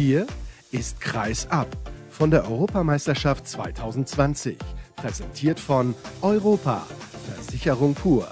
Hier 0.00 0.28
ist 0.70 1.00
Kreis 1.00 1.48
ab 1.50 1.66
von 2.08 2.30
der 2.30 2.48
Europameisterschaft 2.48 3.48
2020. 3.48 4.56
Präsentiert 4.94 5.58
von 5.58 5.92
Europa, 6.22 6.86
Versicherung 7.34 7.94
pur. 7.94 8.28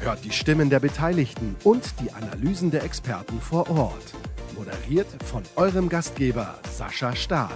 Hört 0.00 0.24
die 0.24 0.32
Stimmen 0.32 0.70
der 0.70 0.80
Beteiligten 0.80 1.54
und 1.62 1.84
die 2.00 2.10
Analysen 2.10 2.72
der 2.72 2.82
Experten 2.82 3.40
vor 3.40 3.70
Ort. 3.70 4.12
Moderiert 4.56 5.06
von 5.22 5.44
eurem 5.54 5.88
Gastgeber 5.88 6.58
Sascha 6.68 7.14
Staat. 7.14 7.52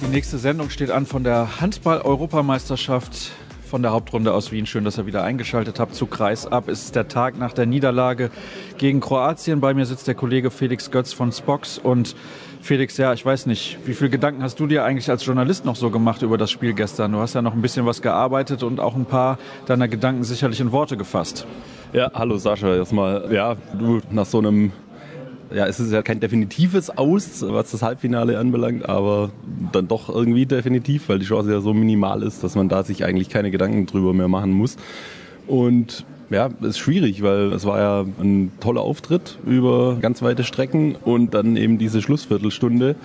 Die 0.00 0.08
nächste 0.08 0.38
Sendung 0.38 0.70
steht 0.70 0.90
an 0.90 1.04
von 1.04 1.24
der 1.24 1.60
Handball-Europameisterschaft 1.60 3.32
von 3.68 3.82
der 3.82 3.92
Hauptrunde 3.92 4.32
aus 4.32 4.50
Wien. 4.50 4.66
Schön, 4.66 4.84
dass 4.84 4.98
ihr 4.98 5.06
wieder 5.06 5.22
eingeschaltet 5.22 5.78
habt 5.78 5.94
zu 5.94 6.06
Kreis 6.06 6.46
ab. 6.46 6.68
Es 6.68 6.84
ist 6.84 6.96
der 6.96 7.06
Tag 7.06 7.38
nach 7.38 7.52
der 7.52 7.66
Niederlage 7.66 8.30
gegen 8.78 9.00
Kroatien. 9.00 9.60
Bei 9.60 9.74
mir 9.74 9.84
sitzt 9.84 10.08
der 10.08 10.14
Kollege 10.14 10.50
Felix 10.50 10.90
Götz 10.90 11.12
von 11.12 11.30
Spox. 11.30 11.78
Und 11.78 12.16
Felix, 12.60 12.96
ja, 12.96 13.12
ich 13.12 13.24
weiß 13.24 13.46
nicht, 13.46 13.78
wie 13.84 13.94
viele 13.94 14.10
Gedanken 14.10 14.42
hast 14.42 14.58
du 14.58 14.66
dir 14.66 14.84
eigentlich 14.84 15.10
als 15.10 15.24
Journalist 15.24 15.64
noch 15.64 15.76
so 15.76 15.90
gemacht 15.90 16.22
über 16.22 16.38
das 16.38 16.50
Spiel 16.50 16.72
gestern? 16.72 17.12
Du 17.12 17.18
hast 17.18 17.34
ja 17.34 17.42
noch 17.42 17.52
ein 17.52 17.62
bisschen 17.62 17.86
was 17.86 18.02
gearbeitet 18.02 18.62
und 18.62 18.80
auch 18.80 18.96
ein 18.96 19.04
paar 19.04 19.38
deiner 19.66 19.86
Gedanken 19.86 20.24
sicherlich 20.24 20.60
in 20.60 20.72
Worte 20.72 20.96
gefasst. 20.96 21.46
Ja, 21.92 22.10
hallo 22.12 22.36
Sascha, 22.36 22.74
erstmal, 22.74 23.32
ja, 23.32 23.56
du 23.78 24.00
nach 24.10 24.26
so 24.26 24.38
einem 24.38 24.72
ja, 25.52 25.66
es 25.66 25.80
ist 25.80 25.92
ja 25.92 26.02
kein 26.02 26.20
definitives 26.20 26.90
Aus, 26.90 27.44
was 27.46 27.70
das 27.70 27.82
Halbfinale 27.82 28.38
anbelangt, 28.38 28.88
aber 28.88 29.30
dann 29.72 29.88
doch 29.88 30.08
irgendwie 30.08 30.46
definitiv, 30.46 31.08
weil 31.08 31.18
die 31.18 31.26
Chance 31.26 31.52
ja 31.52 31.60
so 31.60 31.72
minimal 31.72 32.22
ist, 32.22 32.44
dass 32.44 32.54
man 32.54 32.68
da 32.68 32.82
sich 32.82 33.04
eigentlich 33.04 33.28
keine 33.28 33.50
Gedanken 33.50 33.86
drüber 33.86 34.12
mehr 34.12 34.28
machen 34.28 34.52
muss. 34.52 34.76
Und 35.46 36.04
ja, 36.30 36.50
ist 36.60 36.78
schwierig, 36.78 37.22
weil 37.22 37.52
es 37.52 37.64
war 37.64 37.78
ja 37.78 38.04
ein 38.20 38.52
toller 38.60 38.82
Auftritt 38.82 39.38
über 39.46 39.96
ganz 40.00 40.20
weite 40.20 40.44
Strecken 40.44 40.94
und 40.94 41.32
dann 41.32 41.56
eben 41.56 41.78
diese 41.78 42.02
Schlussviertelstunde, 42.02 42.96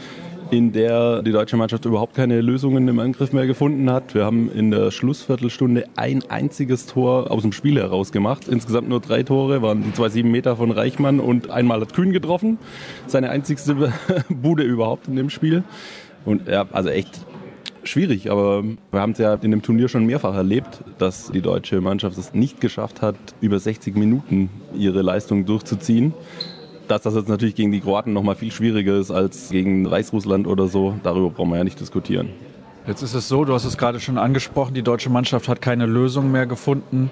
in 0.52 0.72
der 0.72 1.22
die 1.22 1.32
deutsche 1.32 1.58
Mannschaft 1.58 1.86
überhaupt 1.86 2.16
keine 2.16 2.42
Lösungen 2.42 2.88
im 2.88 3.00
Angriff 3.00 3.34
mehr 3.34 3.48
gefunden 3.48 3.90
hat. 3.90 4.14
Wir 4.14 4.26
haben 4.26 4.52
in 4.52 4.72
der 4.72 4.92
Schlussviertelstunde 4.92 5.86
ein 5.96 6.24
einziges 6.30 6.86
Tor 6.86 7.32
aus 7.32 7.42
dem 7.42 7.52
Spiel 7.52 7.78
heraus 7.78 8.12
gemacht. 8.12 8.48
Insgesamt 8.48 8.90
nur 8.90 9.00
drei 9.00 9.24
Tore, 9.24 9.62
waren 9.62 9.84
die 9.84 9.94
zwei 9.94 10.10
sieben 10.10 10.32
Meter 10.32 10.58
von 10.58 10.72
Reichmann 10.72 11.20
und 11.20 11.50
einmal 11.50 11.82
hat 11.82 11.94
Kühn 11.94 12.12
getroffen. 12.12 12.58
Seine 13.08 13.30
einzigste 13.30 13.76
Bude 14.30 14.64
überhaupt 14.64 15.08
in 15.08 15.16
dem 15.16 15.30
Spiel. 15.30 15.64
Und 16.26 16.48
ja, 16.48 16.66
also 16.72 16.90
echt 16.90 17.26
schwierig, 17.84 18.32
aber 18.32 18.64
wir 18.64 19.00
haben 19.00 19.12
es 19.12 19.18
ja 19.18 19.34
in 19.34 19.52
dem 19.52 19.62
Turnier 19.62 19.88
schon 19.90 20.06
mehrfach 20.06 20.36
erlebt, 20.36 20.84
dass 20.98 21.32
die 21.32 21.42
deutsche 21.42 21.82
Mannschaft 21.82 22.18
es 22.18 22.34
nicht 22.34 22.62
geschafft 22.62 23.02
hat, 23.02 23.16
über 23.42 23.60
60 23.60 23.96
Minuten 23.96 24.50
ihre 24.76 25.02
Leistung 25.02 25.46
durchzuziehen. 25.46 26.14
Dass 26.88 27.04
das 27.04 27.16
jetzt 27.16 27.30
natürlich 27.30 27.56
gegen 27.56 27.72
die 27.72 27.80
Kroaten 27.80 28.14
noch 28.14 28.24
mal 28.24 28.36
viel 28.36 28.52
schwieriger 28.52 28.98
ist 28.98 29.10
als 29.10 29.50
gegen 29.50 29.90
Weißrussland 29.90 30.48
oder 30.48 30.68
so, 30.68 30.96
darüber 31.04 31.30
brauchen 31.30 31.52
wir 31.52 31.58
ja 31.58 31.64
nicht 31.64 31.80
diskutieren. 31.80 32.30
Jetzt 32.86 33.02
ist 33.02 33.14
es 33.14 33.30
so, 33.30 33.46
du 33.46 33.54
hast 33.54 33.64
es 33.64 33.78
gerade 33.78 34.02
schon 34.02 34.18
angesprochen, 34.18 34.74
die 34.74 34.82
deutsche 34.82 35.10
Mannschaft 35.10 35.48
hat 35.48 35.62
keine 35.62 35.86
Lösung 35.86 36.32
mehr 36.32 36.46
gefunden. 36.46 37.10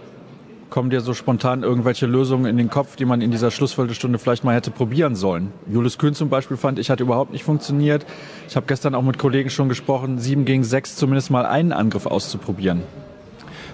Kommen 0.69 0.89
dir 0.89 1.01
so 1.01 1.13
spontan 1.13 1.63
irgendwelche 1.63 2.05
Lösungen 2.05 2.45
in 2.45 2.57
den 2.57 2.69
Kopf, 2.69 2.95
die 2.95 3.05
man 3.05 3.21
in 3.21 3.31
dieser 3.31 3.51
Schlussviertelstunde 3.51 4.19
vielleicht 4.19 4.43
mal 4.43 4.55
hätte 4.55 4.71
probieren 4.71 5.15
sollen? 5.15 5.51
Julius 5.69 5.97
Kühn 5.97 6.13
zum 6.13 6.29
Beispiel 6.29 6.57
fand 6.57 6.79
ich, 6.79 6.89
hat 6.89 6.99
überhaupt 6.99 7.31
nicht 7.31 7.43
funktioniert. 7.43 8.05
Ich 8.47 8.55
habe 8.55 8.65
gestern 8.67 8.95
auch 8.95 9.01
mit 9.01 9.17
Kollegen 9.17 9.49
schon 9.49 9.69
gesprochen, 9.69 10.19
sieben 10.19 10.45
gegen 10.45 10.63
sechs 10.63 10.95
zumindest 10.95 11.31
mal 11.31 11.45
einen 11.45 11.71
Angriff 11.71 12.05
auszuprobieren. 12.05 12.83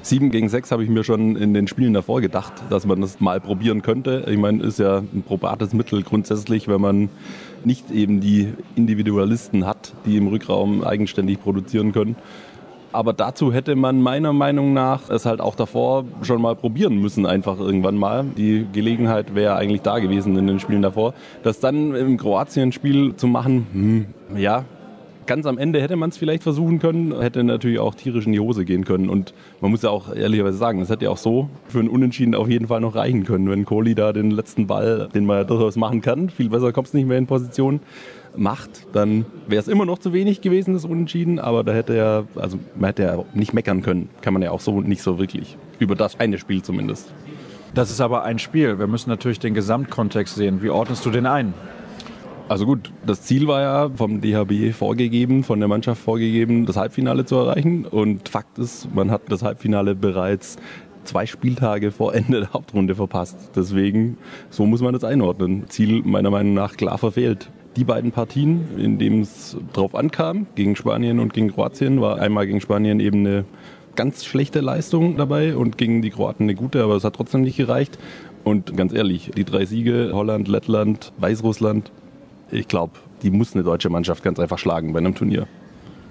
7 0.01 0.31
gegen 0.31 0.49
6 0.49 0.71
habe 0.71 0.83
ich 0.83 0.89
mir 0.89 1.03
schon 1.03 1.35
in 1.35 1.53
den 1.53 1.67
Spielen 1.67 1.93
davor 1.93 2.21
gedacht, 2.21 2.53
dass 2.69 2.85
man 2.85 3.01
das 3.01 3.19
mal 3.19 3.39
probieren 3.39 3.81
könnte. 3.81 4.25
Ich 4.27 4.37
meine, 4.37 4.63
ist 4.63 4.79
ja 4.79 4.97
ein 4.97 5.23
probates 5.25 5.73
Mittel 5.73 6.03
grundsätzlich, 6.03 6.67
wenn 6.67 6.81
man 6.81 7.09
nicht 7.63 7.91
eben 7.91 8.21
die 8.21 8.53
Individualisten 8.75 9.65
hat, 9.65 9.93
die 10.05 10.17
im 10.17 10.27
Rückraum 10.27 10.83
eigenständig 10.83 11.41
produzieren 11.41 11.91
können. 11.91 12.15
Aber 12.93 13.13
dazu 13.13 13.53
hätte 13.53 13.75
man 13.75 14.01
meiner 14.01 14.33
Meinung 14.33 14.73
nach 14.73 15.09
es 15.09 15.25
halt 15.25 15.41
auch 15.41 15.55
davor 15.55 16.05
schon 16.21 16.41
mal 16.41 16.55
probieren 16.55 16.97
müssen, 16.97 17.25
einfach 17.25 17.59
irgendwann 17.59 17.97
mal. 17.97 18.23
Die 18.37 18.65
Gelegenheit 18.71 19.35
wäre 19.35 19.55
eigentlich 19.55 19.81
da 19.81 19.99
gewesen 19.99 20.37
in 20.37 20.47
den 20.47 20.59
Spielen 20.59 20.81
davor. 20.81 21.13
Das 21.43 21.59
dann 21.59 21.93
im 21.93 22.17
Kroatien-Spiel 22.17 23.15
zu 23.15 23.27
machen, 23.27 23.67
hm, 23.71 24.39
ja, 24.39 24.63
ganz 25.27 25.45
am 25.45 25.57
Ende 25.57 25.81
hätte 25.81 25.95
man 25.95 26.09
es 26.09 26.17
vielleicht 26.17 26.43
versuchen 26.43 26.79
können, 26.79 27.19
hätte 27.21 27.43
natürlich 27.43 27.79
auch 27.79 27.93
tierisch 27.93 28.25
in 28.25 28.31
die 28.31 28.39
Hose 28.39 28.65
gehen 28.65 28.85
können. 28.85 29.09
Und 29.09 29.33
man 29.61 29.71
muss 29.71 29.83
ja 29.83 29.89
auch 29.89 30.13
ehrlicherweise 30.13 30.57
sagen, 30.57 30.81
es 30.81 30.89
hätte 30.89 31.05
ja 31.05 31.11
auch 31.11 31.17
so 31.17 31.49
für 31.67 31.79
einen 31.79 31.89
Unentschieden 31.89 32.33
auf 32.33 32.49
jeden 32.49 32.67
Fall 32.67 32.81
noch 32.81 32.95
reichen 32.95 33.25
können, 33.25 33.49
wenn 33.49 33.65
Kohli 33.65 33.93
da 33.93 34.13
den 34.13 34.31
letzten 34.31 34.65
Ball, 34.67 35.09
den 35.13 35.25
man 35.25 35.37
ja 35.37 35.43
durchaus 35.43 35.75
machen 35.75 36.01
kann, 36.01 36.29
viel 36.29 36.49
besser 36.49 36.71
kommt 36.71 36.87
es 36.87 36.93
nicht 36.93 37.07
mehr 37.07 37.17
in 37.17 37.27
Position, 37.27 37.81
macht, 38.35 38.87
dann 38.93 39.25
wäre 39.47 39.59
es 39.59 39.67
immer 39.67 39.85
noch 39.85 39.99
zu 39.99 40.13
wenig 40.13 40.41
gewesen, 40.41 40.73
das 40.73 40.85
Unentschieden. 40.85 41.39
Aber 41.39 41.63
da 41.63 41.73
hätte 41.73 41.95
er, 41.95 42.25
also 42.35 42.57
man 42.75 42.89
hätte 42.89 43.03
ja 43.03 43.23
nicht 43.33 43.53
meckern 43.53 43.81
können, 43.81 44.09
kann 44.21 44.33
man 44.33 44.41
ja 44.41 44.51
auch 44.51 44.61
so 44.61 44.81
nicht 44.81 45.01
so 45.01 45.19
wirklich. 45.19 45.57
Über 45.79 45.95
das 45.95 46.19
eine 46.19 46.37
Spiel 46.37 46.61
zumindest. 46.61 47.13
Das 47.73 47.91
ist 47.91 48.01
aber 48.01 48.23
ein 48.23 48.39
Spiel. 48.39 48.79
Wir 48.79 48.87
müssen 48.87 49.09
natürlich 49.09 49.39
den 49.39 49.53
Gesamtkontext 49.53 50.35
sehen. 50.35 50.63
Wie 50.63 50.69
ordnest 50.69 51.05
du 51.05 51.11
den 51.11 51.25
ein? 51.25 51.53
Also 52.49 52.65
gut, 52.65 52.93
das 53.05 53.23
Ziel 53.23 53.45
war 53.47 53.61
ja 53.61 53.89
vom 53.89 54.21
DHB 54.21 54.73
vorgegeben, 54.73 55.43
von 55.43 55.59
der 55.59 55.67
Mannschaft 55.67 56.01
vorgegeben, 56.01 56.65
das 56.65 56.77
Halbfinale 56.77 57.25
zu 57.25 57.35
erreichen. 57.35 57.85
Und 57.85 58.29
Fakt 58.29 58.57
ist, 58.57 58.93
man 58.95 59.11
hat 59.11 59.23
das 59.27 59.43
Halbfinale 59.43 59.95
bereits 59.95 60.55
zwei 61.03 61.25
Spieltage 61.25 61.91
vor 61.91 62.15
Ende 62.15 62.39
der 62.39 62.53
Hauptrunde 62.53 62.95
verpasst. 62.95 63.51
Deswegen, 63.53 64.17
so 64.49 64.65
muss 64.65 64.81
man 64.81 64.93
das 64.93 65.03
einordnen. 65.03 65.65
Ziel 65.67 66.03
meiner 66.05 66.29
Meinung 66.29 66.53
nach 66.53 66.77
klar 66.77 66.97
verfehlt. 66.97 67.49
Die 67.75 67.83
beiden 67.83 68.11
Partien, 68.11 68.61
in 68.77 68.97
denen 68.97 69.23
es 69.23 69.57
drauf 69.73 69.93
ankam, 69.93 70.47
gegen 70.55 70.77
Spanien 70.77 71.19
und 71.19 71.33
gegen 71.33 71.51
Kroatien, 71.51 71.99
war 71.99 72.19
einmal 72.19 72.47
gegen 72.47 72.61
Spanien 72.61 73.01
eben 73.01 73.25
eine 73.25 73.43
ganz 73.95 74.23
schlechte 74.23 74.61
Leistung 74.61 75.17
dabei 75.17 75.55
und 75.57 75.77
gegen 75.77 76.01
die 76.01 76.11
Kroaten 76.11 76.43
eine 76.43 76.55
gute, 76.55 76.81
aber 76.81 76.95
es 76.95 77.03
hat 77.03 77.15
trotzdem 77.15 77.41
nicht 77.41 77.57
gereicht. 77.57 77.99
Und 78.45 78.77
ganz 78.77 78.93
ehrlich, 78.93 79.31
die 79.35 79.43
drei 79.43 79.65
Siege, 79.65 80.11
Holland, 80.13 80.47
Lettland, 80.47 81.11
Weißrussland, 81.17 81.91
ich 82.51 82.67
glaube, 82.67 82.93
die 83.21 83.31
muss 83.31 83.53
eine 83.53 83.63
deutsche 83.63 83.89
Mannschaft 83.89 84.23
ganz 84.23 84.39
einfach 84.39 84.57
schlagen 84.57 84.93
bei 84.93 84.99
einem 84.99 85.15
Turnier. 85.15 85.47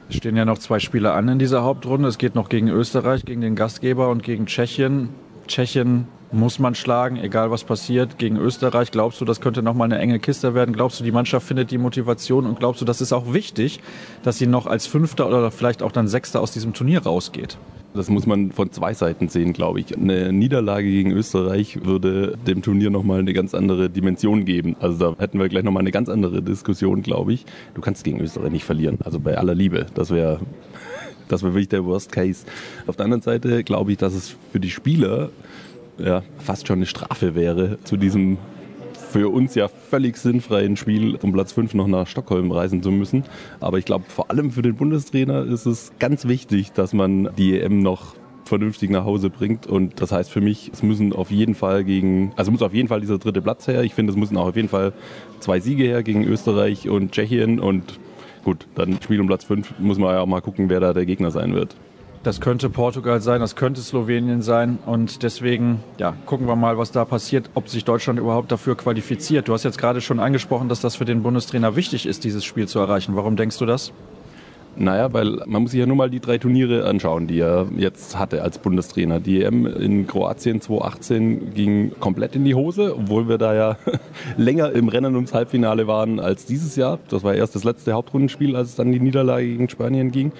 Es 0.08 0.16
stehen 0.16 0.36
ja 0.36 0.44
noch 0.44 0.58
zwei 0.58 0.78
Spiele 0.78 1.12
an 1.12 1.28
in 1.28 1.38
dieser 1.38 1.62
Hauptrunde. 1.64 2.08
Es 2.08 2.18
geht 2.18 2.34
noch 2.34 2.48
gegen 2.48 2.68
Österreich, 2.68 3.24
gegen 3.24 3.40
den 3.40 3.56
Gastgeber 3.56 4.08
und 4.10 4.22
gegen 4.22 4.46
Tschechien. 4.46 5.08
Tschechien 5.48 6.06
muss 6.32 6.58
man 6.58 6.74
schlagen, 6.74 7.16
egal 7.16 7.50
was 7.50 7.64
passiert. 7.64 8.18
Gegen 8.18 8.36
Österreich, 8.36 8.90
glaubst 8.90 9.20
du, 9.20 9.24
das 9.24 9.40
könnte 9.40 9.62
nochmal 9.62 9.86
eine 9.86 9.98
enge 9.98 10.18
Kiste 10.18 10.54
werden? 10.54 10.74
Glaubst 10.74 11.00
du, 11.00 11.04
die 11.04 11.12
Mannschaft 11.12 11.46
findet 11.46 11.70
die 11.70 11.78
Motivation 11.78 12.46
und 12.46 12.58
glaubst 12.58 12.80
du, 12.80 12.84
das 12.84 13.00
ist 13.00 13.12
auch 13.12 13.32
wichtig, 13.32 13.80
dass 14.22 14.38
sie 14.38 14.46
noch 14.46 14.66
als 14.66 14.86
Fünfter 14.86 15.26
oder 15.26 15.50
vielleicht 15.50 15.82
auch 15.82 15.92
dann 15.92 16.08
Sechster 16.08 16.40
aus 16.40 16.52
diesem 16.52 16.72
Turnier 16.72 17.02
rausgeht? 17.02 17.58
Das 17.96 18.10
muss 18.10 18.26
man 18.26 18.52
von 18.52 18.70
zwei 18.70 18.94
Seiten 18.94 19.28
sehen, 19.28 19.52
glaube 19.52 19.80
ich. 19.80 19.96
Eine 19.96 20.32
Niederlage 20.32 20.88
gegen 20.88 21.10
Österreich 21.12 21.84
würde 21.84 22.38
dem 22.46 22.62
Turnier 22.62 22.90
nochmal 22.90 23.20
eine 23.20 23.32
ganz 23.32 23.54
andere 23.54 23.90
Dimension 23.90 24.44
geben. 24.44 24.76
Also 24.80 25.12
da 25.12 25.20
hätten 25.20 25.38
wir 25.38 25.48
gleich 25.48 25.64
nochmal 25.64 25.80
eine 25.80 25.90
ganz 25.90 26.08
andere 26.08 26.42
Diskussion, 26.42 27.02
glaube 27.02 27.32
ich. 27.32 27.46
Du 27.74 27.80
kannst 27.80 28.04
gegen 28.04 28.20
Österreich 28.20 28.52
nicht 28.52 28.64
verlieren. 28.64 28.98
Also 29.04 29.18
bei 29.18 29.36
aller 29.36 29.54
Liebe. 29.54 29.86
Das 29.94 30.10
wäre 30.10 30.40
das 31.28 31.42
wäre 31.42 31.54
wirklich 31.54 31.68
der 31.68 31.84
Worst 31.84 32.12
Case. 32.12 32.44
Auf 32.86 32.96
der 32.96 33.04
anderen 33.04 33.22
Seite 33.22 33.64
glaube 33.64 33.92
ich, 33.92 33.98
dass 33.98 34.14
es 34.14 34.36
für 34.52 34.60
die 34.60 34.70
Spieler 34.70 35.30
ja, 35.98 36.22
fast 36.38 36.66
schon 36.68 36.78
eine 36.78 36.86
Strafe 36.86 37.34
wäre, 37.34 37.78
zu 37.84 37.96
diesem 37.96 38.38
für 39.16 39.30
uns 39.30 39.54
ja 39.54 39.68
völlig 39.68 40.18
sinnfreien 40.18 40.76
Spiel 40.76 41.16
um 41.16 41.32
Platz 41.32 41.52
5 41.52 41.72
noch 41.72 41.86
nach 41.86 42.06
Stockholm 42.06 42.52
reisen 42.52 42.82
zu 42.82 42.90
müssen. 42.90 43.24
Aber 43.60 43.78
ich 43.78 43.86
glaube, 43.86 44.04
vor 44.08 44.30
allem 44.30 44.50
für 44.50 44.60
den 44.60 44.74
Bundestrainer 44.74 45.42
ist 45.42 45.64
es 45.64 45.92
ganz 45.98 46.28
wichtig, 46.28 46.72
dass 46.72 46.92
man 46.92 47.30
die 47.38 47.58
EM 47.58 47.78
noch 47.78 48.14
vernünftig 48.44 48.90
nach 48.90 49.06
Hause 49.06 49.30
bringt. 49.30 49.66
Und 49.66 50.02
das 50.02 50.12
heißt 50.12 50.30
für 50.30 50.42
mich, 50.42 50.70
es 50.70 50.82
müssen 50.82 51.14
auf 51.14 51.30
jeden 51.30 51.54
Fall 51.54 51.82
gegen, 51.82 52.32
also 52.36 52.50
muss 52.50 52.60
auf 52.60 52.74
jeden 52.74 52.88
Fall 52.88 53.00
dieser 53.00 53.16
dritte 53.16 53.40
Platz 53.40 53.66
her. 53.66 53.84
Ich 53.84 53.94
finde, 53.94 54.12
es 54.12 54.18
müssen 54.18 54.36
auch 54.36 54.48
auf 54.48 54.56
jeden 54.56 54.68
Fall 54.68 54.92
zwei 55.40 55.60
Siege 55.60 55.84
her 55.84 56.02
gegen 56.02 56.24
Österreich 56.24 56.86
und 56.90 57.12
Tschechien. 57.12 57.58
Und 57.58 57.98
gut, 58.44 58.66
dann 58.74 59.00
Spiel 59.00 59.18
um 59.18 59.28
Platz 59.28 59.44
5 59.44 59.78
muss 59.78 59.98
man 59.98 60.12
ja 60.12 60.20
auch 60.20 60.26
mal 60.26 60.42
gucken, 60.42 60.68
wer 60.68 60.80
da 60.80 60.92
der 60.92 61.06
Gegner 61.06 61.30
sein 61.30 61.54
wird. 61.54 61.74
Das 62.26 62.40
könnte 62.40 62.68
Portugal 62.70 63.20
sein, 63.20 63.40
das 63.40 63.54
könnte 63.54 63.80
Slowenien 63.80 64.42
sein. 64.42 64.80
Und 64.84 65.22
deswegen 65.22 65.84
ja, 65.96 66.16
gucken 66.26 66.48
wir 66.48 66.56
mal, 66.56 66.76
was 66.76 66.90
da 66.90 67.04
passiert, 67.04 67.50
ob 67.54 67.68
sich 67.68 67.84
Deutschland 67.84 68.18
überhaupt 68.18 68.50
dafür 68.50 68.76
qualifiziert. 68.76 69.46
Du 69.46 69.52
hast 69.52 69.62
jetzt 69.62 69.78
gerade 69.78 70.00
schon 70.00 70.18
angesprochen, 70.18 70.68
dass 70.68 70.80
das 70.80 70.96
für 70.96 71.04
den 71.04 71.22
Bundestrainer 71.22 71.76
wichtig 71.76 72.04
ist, 72.04 72.24
dieses 72.24 72.44
Spiel 72.44 72.66
zu 72.66 72.80
erreichen. 72.80 73.14
Warum 73.14 73.36
denkst 73.36 73.58
du 73.58 73.64
das? 73.64 73.92
Naja, 74.74 75.12
weil 75.12 75.40
man 75.46 75.62
muss 75.62 75.70
sich 75.70 75.78
ja 75.78 75.86
nur 75.86 75.94
mal 75.94 76.10
die 76.10 76.18
drei 76.18 76.38
Turniere 76.38 76.88
anschauen, 76.88 77.28
die 77.28 77.38
er 77.38 77.68
jetzt 77.76 78.18
hatte 78.18 78.42
als 78.42 78.58
Bundestrainer. 78.58 79.20
Die 79.20 79.44
EM 79.44 79.64
in 79.64 80.08
Kroatien 80.08 80.60
2018 80.60 81.54
ging 81.54 81.92
komplett 82.00 82.34
in 82.34 82.44
die 82.44 82.56
Hose, 82.56 82.96
obwohl 82.98 83.28
wir 83.28 83.38
da 83.38 83.54
ja 83.54 83.76
länger 84.36 84.72
im 84.72 84.88
Rennen 84.88 85.14
ums 85.14 85.32
Halbfinale 85.32 85.86
waren 85.86 86.18
als 86.18 86.44
dieses 86.44 86.74
Jahr. 86.74 86.98
Das 87.08 87.22
war 87.22 87.36
erst 87.36 87.54
das 87.54 87.62
letzte 87.62 87.92
Hauptrundenspiel, 87.92 88.56
als 88.56 88.70
es 88.70 88.74
dann 88.74 88.90
die 88.90 88.98
Niederlage 88.98 89.46
gegen 89.46 89.68
Spanien 89.68 90.10
ging. 90.10 90.32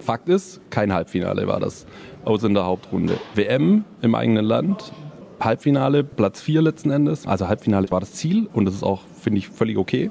Fakt 0.00 0.28
ist, 0.28 0.60
kein 0.70 0.92
Halbfinale 0.92 1.46
war 1.46 1.60
das, 1.60 1.86
außer 2.24 2.46
in 2.46 2.54
der 2.54 2.64
Hauptrunde. 2.64 3.18
WM 3.34 3.84
im 4.02 4.14
eigenen 4.14 4.44
Land, 4.44 4.92
Halbfinale, 5.40 6.04
Platz 6.04 6.40
4 6.40 6.62
letzten 6.62 6.90
Endes. 6.90 7.26
Also 7.26 7.48
Halbfinale 7.48 7.90
war 7.90 8.00
das 8.00 8.12
Ziel 8.12 8.48
und 8.52 8.64
das 8.64 8.74
ist 8.74 8.82
auch, 8.82 9.02
finde 9.20 9.38
ich, 9.38 9.48
völlig 9.48 9.78
okay. 9.78 10.10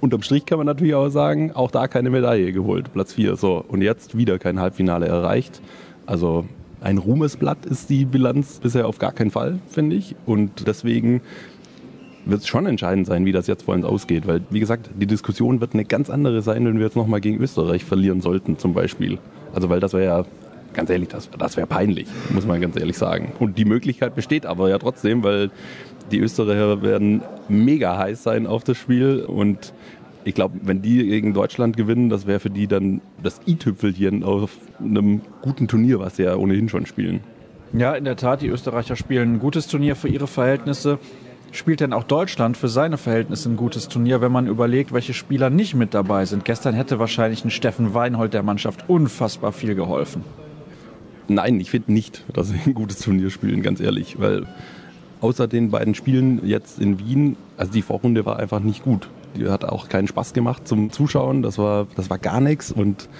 Unterm 0.00 0.22
Strich 0.22 0.46
kann 0.46 0.58
man 0.58 0.66
natürlich 0.66 0.94
auch 0.94 1.08
sagen, 1.08 1.52
auch 1.52 1.70
da 1.70 1.86
keine 1.86 2.10
Medaille 2.10 2.52
geholt, 2.52 2.92
Platz 2.92 3.12
4. 3.12 3.36
So, 3.36 3.64
und 3.66 3.82
jetzt 3.82 4.16
wieder 4.16 4.38
kein 4.38 4.58
Halbfinale 4.60 5.06
erreicht. 5.06 5.62
Also 6.06 6.44
ein 6.80 6.98
Ruhmesblatt 6.98 7.64
ist 7.66 7.90
die 7.90 8.04
Bilanz 8.04 8.58
bisher 8.58 8.88
auf 8.88 8.98
gar 8.98 9.12
keinen 9.12 9.30
Fall, 9.30 9.60
finde 9.68 9.94
ich. 9.94 10.16
Und 10.26 10.66
deswegen 10.66 11.20
wird 12.24 12.40
es 12.40 12.46
schon 12.46 12.66
entscheidend 12.66 13.06
sein, 13.06 13.24
wie 13.24 13.32
das 13.32 13.46
jetzt 13.46 13.64
vor 13.64 13.74
uns 13.74 13.84
ausgeht. 13.84 14.26
Weil, 14.26 14.42
wie 14.50 14.60
gesagt, 14.60 14.90
die 14.94 15.06
Diskussion 15.06 15.60
wird 15.60 15.74
eine 15.74 15.84
ganz 15.84 16.10
andere 16.10 16.42
sein, 16.42 16.64
wenn 16.64 16.78
wir 16.78 16.84
jetzt 16.84 16.96
nochmal 16.96 17.20
gegen 17.20 17.40
Österreich 17.40 17.84
verlieren 17.84 18.20
sollten, 18.20 18.58
zum 18.58 18.74
Beispiel. 18.74 19.18
Also, 19.54 19.68
weil 19.68 19.80
das 19.80 19.92
wäre 19.92 20.04
ja, 20.04 20.24
ganz 20.72 20.90
ehrlich, 20.90 21.08
das, 21.08 21.28
das 21.38 21.56
wäre 21.56 21.66
peinlich, 21.66 22.08
muss 22.30 22.46
man 22.46 22.60
ganz 22.60 22.76
ehrlich 22.76 22.96
sagen. 22.96 23.32
Und 23.38 23.58
die 23.58 23.64
Möglichkeit 23.64 24.14
besteht 24.14 24.46
aber 24.46 24.68
ja 24.70 24.78
trotzdem, 24.78 25.22
weil 25.22 25.50
die 26.10 26.18
Österreicher 26.18 26.82
werden 26.82 27.22
mega 27.48 27.96
heiß 27.96 28.22
sein 28.22 28.46
auf 28.46 28.64
das 28.64 28.76
Spiel 28.76 29.20
und 29.20 29.72
ich 30.24 30.34
glaube, 30.34 30.58
wenn 30.62 30.82
die 30.82 31.04
gegen 31.06 31.34
Deutschland 31.34 31.76
gewinnen, 31.76 32.08
das 32.08 32.26
wäre 32.26 32.38
für 32.38 32.50
die 32.50 32.66
dann 32.66 33.00
das 33.22 33.40
i-Tüpfelchen 33.46 34.22
auf 34.22 34.56
einem 34.78 35.20
guten 35.40 35.68
Turnier, 35.68 35.98
was 35.98 36.16
sie 36.16 36.24
ja 36.24 36.36
ohnehin 36.36 36.68
schon 36.68 36.86
spielen. 36.86 37.20
Ja, 37.72 37.94
in 37.94 38.04
der 38.04 38.16
Tat, 38.16 38.42
die 38.42 38.48
Österreicher 38.48 38.96
spielen 38.96 39.34
ein 39.34 39.38
gutes 39.38 39.66
Turnier 39.66 39.96
für 39.96 40.08
ihre 40.08 40.26
Verhältnisse. 40.26 40.98
Spielt 41.54 41.80
denn 41.80 41.92
auch 41.92 42.04
Deutschland 42.04 42.56
für 42.56 42.68
seine 42.68 42.96
Verhältnisse 42.96 43.50
ein 43.50 43.56
gutes 43.56 43.88
Turnier, 43.88 44.22
wenn 44.22 44.32
man 44.32 44.46
überlegt, 44.46 44.94
welche 44.94 45.12
Spieler 45.12 45.50
nicht 45.50 45.74
mit 45.74 45.92
dabei 45.92 46.24
sind? 46.24 46.46
Gestern 46.46 46.74
hätte 46.74 46.98
wahrscheinlich 46.98 47.44
ein 47.44 47.50
Steffen 47.50 47.92
Weinhold 47.92 48.32
der 48.32 48.42
Mannschaft 48.42 48.88
unfassbar 48.88 49.52
viel 49.52 49.74
geholfen. 49.74 50.24
Nein, 51.28 51.60
ich 51.60 51.70
finde 51.70 51.92
nicht, 51.92 52.24
dass 52.32 52.48
sie 52.48 52.58
ein 52.64 52.72
gutes 52.72 53.00
Turnier 53.00 53.28
spielen, 53.28 53.62
ganz 53.62 53.80
ehrlich, 53.80 54.18
weil 54.18 54.46
außer 55.20 55.46
den 55.46 55.70
beiden 55.70 55.94
Spielen 55.94 56.40
jetzt 56.46 56.80
in 56.80 56.98
Wien, 56.98 57.36
also 57.58 57.70
die 57.70 57.82
Vorrunde 57.82 58.24
war 58.24 58.38
einfach 58.38 58.60
nicht 58.60 58.82
gut. 58.82 59.10
Die 59.36 59.46
hat 59.48 59.66
auch 59.66 59.90
keinen 59.90 60.08
Spaß 60.08 60.32
gemacht 60.32 60.66
zum 60.66 60.90
Zuschauen. 60.90 61.42
Das 61.42 61.58
war, 61.58 61.86
das 61.96 62.08
war 62.08 62.18
gar 62.18 62.40
nichts. 62.40 62.72
Und 62.72 63.10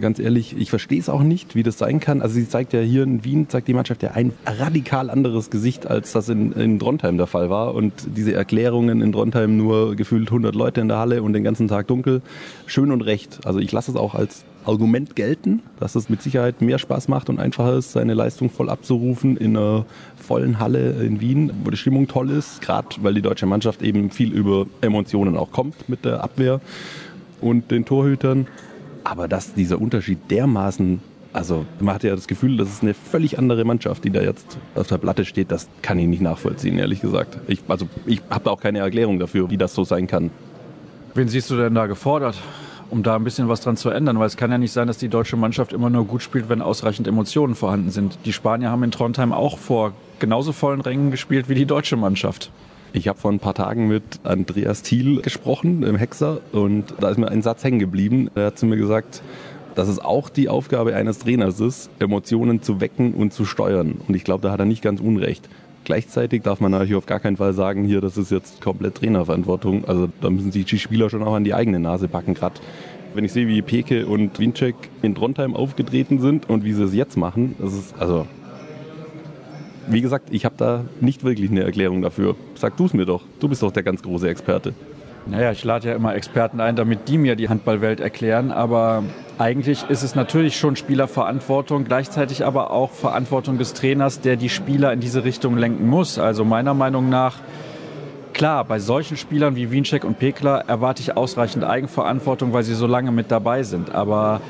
ganz 0.00 0.18
ehrlich, 0.18 0.56
ich 0.56 0.70
verstehe 0.70 1.00
es 1.00 1.08
auch 1.08 1.22
nicht, 1.22 1.54
wie 1.54 1.62
das 1.62 1.78
sein 1.78 2.00
kann. 2.00 2.22
Also 2.22 2.34
sie 2.34 2.48
zeigt 2.48 2.72
ja 2.72 2.80
hier 2.80 3.02
in 3.02 3.24
Wien, 3.24 3.48
zeigt 3.48 3.68
die 3.68 3.74
Mannschaft 3.74 4.02
ja 4.02 4.12
ein 4.12 4.32
radikal 4.46 5.10
anderes 5.10 5.50
Gesicht, 5.50 5.86
als 5.86 6.12
das 6.12 6.28
in, 6.28 6.52
in 6.52 6.78
Trondheim 6.78 7.16
der 7.16 7.26
Fall 7.26 7.50
war. 7.50 7.74
Und 7.74 7.92
diese 8.16 8.34
Erklärungen 8.34 9.00
in 9.00 9.12
Trondheim 9.12 9.56
nur 9.56 9.96
gefühlt 9.96 10.28
100 10.28 10.54
Leute 10.54 10.80
in 10.80 10.88
der 10.88 10.98
Halle 10.98 11.22
und 11.22 11.32
den 11.32 11.44
ganzen 11.44 11.68
Tag 11.68 11.86
dunkel. 11.86 12.22
Schön 12.66 12.90
und 12.90 13.02
recht. 13.02 13.40
Also 13.44 13.58
ich 13.58 13.72
lasse 13.72 13.90
es 13.90 13.96
auch 13.96 14.14
als 14.14 14.44
Argument 14.66 15.14
gelten, 15.14 15.62
dass 15.78 15.94
es 15.94 16.08
mit 16.08 16.22
Sicherheit 16.22 16.62
mehr 16.62 16.78
Spaß 16.78 17.08
macht 17.08 17.28
und 17.28 17.38
einfacher 17.38 17.76
ist, 17.76 17.92
seine 17.92 18.14
Leistung 18.14 18.50
voll 18.50 18.70
abzurufen 18.70 19.36
in 19.36 19.56
einer 19.56 19.84
vollen 20.16 20.58
Halle 20.58 20.92
in 21.02 21.20
Wien, 21.20 21.52
wo 21.64 21.70
die 21.70 21.76
Stimmung 21.76 22.08
toll 22.08 22.30
ist, 22.30 22.62
gerade 22.62 22.88
weil 23.02 23.14
die 23.14 23.22
deutsche 23.22 23.46
Mannschaft 23.46 23.82
eben 23.82 24.10
viel 24.10 24.32
über 24.32 24.66
Emotionen 24.80 25.36
auch 25.36 25.52
kommt 25.52 25.88
mit 25.88 26.04
der 26.04 26.24
Abwehr 26.24 26.60
und 27.40 27.70
den 27.70 27.84
Torhütern. 27.84 28.46
Aber 29.04 29.28
dass 29.28 29.54
dieser 29.54 29.80
Unterschied 29.80 30.18
dermaßen, 30.30 31.00
also 31.32 31.66
man 31.78 31.94
hat 31.94 32.04
ja 32.04 32.14
das 32.14 32.26
Gefühl, 32.26 32.56
das 32.56 32.68
ist 32.68 32.82
eine 32.82 32.94
völlig 32.94 33.38
andere 33.38 33.64
Mannschaft, 33.64 34.04
die 34.04 34.10
da 34.10 34.22
jetzt 34.22 34.58
auf 34.74 34.86
der 34.86 34.98
Platte 34.98 35.24
steht, 35.24 35.50
das 35.50 35.68
kann 35.82 35.98
ich 35.98 36.06
nicht 36.06 36.22
nachvollziehen, 36.22 36.78
ehrlich 36.78 37.00
gesagt. 37.00 37.38
Ich, 37.46 37.60
also 37.68 37.86
ich 38.06 38.22
habe 38.30 38.44
da 38.44 38.50
auch 38.50 38.60
keine 38.60 38.78
Erklärung 38.80 39.18
dafür, 39.18 39.50
wie 39.50 39.58
das 39.58 39.74
so 39.74 39.84
sein 39.84 40.06
kann. 40.06 40.30
Wen 41.14 41.28
siehst 41.28 41.50
du 41.50 41.56
denn 41.56 41.74
da 41.74 41.86
gefordert? 41.86 42.36
um 42.90 43.02
da 43.02 43.16
ein 43.16 43.24
bisschen 43.24 43.48
was 43.48 43.60
dran 43.60 43.76
zu 43.76 43.90
ändern, 43.90 44.18
weil 44.20 44.26
es 44.26 44.36
kann 44.36 44.52
ja 44.52 44.58
nicht 44.58 44.72
sein, 44.72 44.86
dass 44.86 44.98
die 44.98 45.08
deutsche 45.08 45.36
Mannschaft 45.36 45.72
immer 45.72 45.90
nur 45.90 46.04
gut 46.04 46.22
spielt, 46.22 46.48
wenn 46.48 46.62
ausreichend 46.62 47.08
Emotionen 47.08 47.54
vorhanden 47.54 47.90
sind. 47.90 48.18
Die 48.24 48.32
Spanier 48.32 48.70
haben 48.70 48.84
in 48.84 48.92
Trondheim 48.92 49.32
auch 49.32 49.58
vor 49.58 49.94
genauso 50.20 50.52
vollen 50.52 50.80
Rängen 50.80 51.10
gespielt 51.10 51.48
wie 51.48 51.54
die 51.54 51.66
deutsche 51.66 51.96
Mannschaft. 51.96 52.50
Ich 52.96 53.08
habe 53.08 53.18
vor 53.18 53.32
ein 53.32 53.40
paar 53.40 53.54
Tagen 53.54 53.88
mit 53.88 54.04
Andreas 54.22 54.82
Thiel 54.82 55.20
gesprochen 55.20 55.82
im 55.82 55.96
Hexer 55.96 56.40
und 56.52 56.94
da 57.00 57.10
ist 57.10 57.18
mir 57.18 57.28
ein 57.28 57.42
Satz 57.42 57.64
hängen 57.64 57.80
geblieben. 57.80 58.30
Er 58.36 58.46
hat 58.46 58.58
zu 58.58 58.66
mir 58.66 58.76
gesagt, 58.76 59.20
dass 59.74 59.88
es 59.88 59.98
auch 59.98 60.28
die 60.28 60.48
Aufgabe 60.48 60.94
eines 60.94 61.18
Trainers 61.18 61.58
ist, 61.58 61.90
Emotionen 61.98 62.62
zu 62.62 62.80
wecken 62.80 63.12
und 63.14 63.32
zu 63.32 63.46
steuern. 63.46 64.00
Und 64.06 64.14
ich 64.14 64.22
glaube, 64.22 64.42
da 64.42 64.52
hat 64.52 64.60
er 64.60 64.66
nicht 64.66 64.80
ganz 64.80 65.00
unrecht. 65.00 65.48
Gleichzeitig 65.82 66.42
darf 66.42 66.60
man 66.60 66.70
natürlich 66.70 66.94
auf 66.94 67.06
gar 67.06 67.18
keinen 67.18 67.36
Fall 67.36 67.52
sagen, 67.52 67.82
hier, 67.82 68.00
das 68.00 68.16
ist 68.16 68.30
jetzt 68.30 68.60
komplett 68.60 68.94
Trainerverantwortung. 68.94 69.86
Also 69.86 70.08
da 70.20 70.30
müssen 70.30 70.52
sich 70.52 70.64
die 70.64 70.78
Spieler 70.78 71.10
schon 71.10 71.24
auch 71.24 71.34
an 71.34 71.42
die 71.42 71.52
eigene 71.52 71.80
Nase 71.80 72.06
packen. 72.06 72.34
Gerade 72.34 72.60
wenn 73.12 73.24
ich 73.24 73.32
sehe, 73.32 73.48
wie 73.48 73.60
Peke 73.60 74.06
und 74.06 74.38
Winczek 74.38 74.76
in 75.02 75.16
Trondheim 75.16 75.56
aufgetreten 75.56 76.20
sind 76.20 76.48
und 76.48 76.62
wie 76.62 76.72
sie 76.72 76.84
es 76.84 76.94
jetzt 76.94 77.16
machen, 77.16 77.56
das 77.58 77.72
ist 77.72 77.96
also 77.98 78.28
wie 79.88 80.00
gesagt, 80.00 80.28
ich 80.30 80.44
habe 80.44 80.54
da 80.56 80.84
nicht 81.00 81.24
wirklich 81.24 81.50
eine 81.50 81.64
Erklärung 81.64 82.02
dafür. 82.02 82.36
Sag 82.54 82.76
du 82.76 82.86
es 82.86 82.94
mir 82.94 83.06
doch. 83.06 83.22
Du 83.40 83.48
bist 83.48 83.62
doch 83.62 83.72
der 83.72 83.82
ganz 83.82 84.02
große 84.02 84.28
Experte. 84.28 84.74
Naja, 85.26 85.52
ich 85.52 85.64
lade 85.64 85.88
ja 85.88 85.94
immer 85.94 86.14
Experten 86.14 86.60
ein, 86.60 86.76
damit 86.76 87.08
die 87.08 87.16
mir 87.16 87.34
die 87.34 87.48
Handballwelt 87.48 87.98
erklären. 87.98 88.52
Aber 88.52 89.04
eigentlich 89.38 89.88
ist 89.88 90.02
es 90.02 90.14
natürlich 90.14 90.58
schon 90.58 90.76
Spielerverantwortung, 90.76 91.84
gleichzeitig 91.84 92.44
aber 92.44 92.70
auch 92.70 92.90
Verantwortung 92.90 93.56
des 93.56 93.72
Trainers, 93.72 94.20
der 94.20 94.36
die 94.36 94.50
Spieler 94.50 94.92
in 94.92 95.00
diese 95.00 95.24
Richtung 95.24 95.56
lenken 95.56 95.88
muss. 95.88 96.18
Also 96.18 96.44
meiner 96.44 96.74
Meinung 96.74 97.08
nach, 97.08 97.38
klar, 98.34 98.64
bei 98.64 98.78
solchen 98.78 99.16
Spielern 99.16 99.56
wie 99.56 99.70
Wiencheck 99.70 100.04
und 100.04 100.18
Pekler 100.18 100.64
erwarte 100.66 101.00
ich 101.00 101.16
ausreichend 101.16 101.64
Eigenverantwortung, 101.64 102.52
weil 102.52 102.62
sie 102.62 102.74
so 102.74 102.86
lange 102.86 103.10
mit 103.10 103.30
dabei 103.30 103.62
sind. 103.62 103.94
Aber 103.94 104.42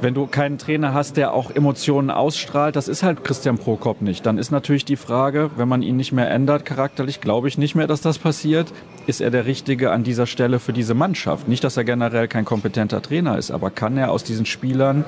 wenn 0.00 0.14
du 0.14 0.26
keinen 0.26 0.58
Trainer 0.58 0.94
hast, 0.94 1.16
der 1.16 1.34
auch 1.34 1.50
Emotionen 1.50 2.10
ausstrahlt, 2.10 2.76
das 2.76 2.88
ist 2.88 3.02
halt 3.02 3.24
Christian 3.24 3.58
Prokop 3.58 4.00
nicht. 4.00 4.24
Dann 4.24 4.38
ist 4.38 4.50
natürlich 4.50 4.84
die 4.84 4.96
Frage, 4.96 5.50
wenn 5.56 5.68
man 5.68 5.82
ihn 5.82 5.96
nicht 5.96 6.12
mehr 6.12 6.30
ändert 6.30 6.64
charakterlich, 6.64 7.20
glaube 7.20 7.48
ich 7.48 7.58
nicht 7.58 7.74
mehr, 7.74 7.86
dass 7.86 8.00
das 8.00 8.18
passiert, 8.18 8.72
ist 9.06 9.20
er 9.20 9.30
der 9.30 9.46
Richtige 9.46 9.90
an 9.90 10.02
dieser 10.02 10.26
Stelle 10.26 10.58
für 10.58 10.72
diese 10.72 10.94
Mannschaft. 10.94 11.48
Nicht, 11.48 11.64
dass 11.64 11.76
er 11.76 11.84
generell 11.84 12.28
kein 12.28 12.44
kompetenter 12.44 13.02
Trainer 13.02 13.36
ist, 13.36 13.50
aber 13.50 13.70
kann 13.70 13.96
er 13.96 14.10
aus 14.10 14.24
diesen 14.24 14.46
Spielern 14.46 15.04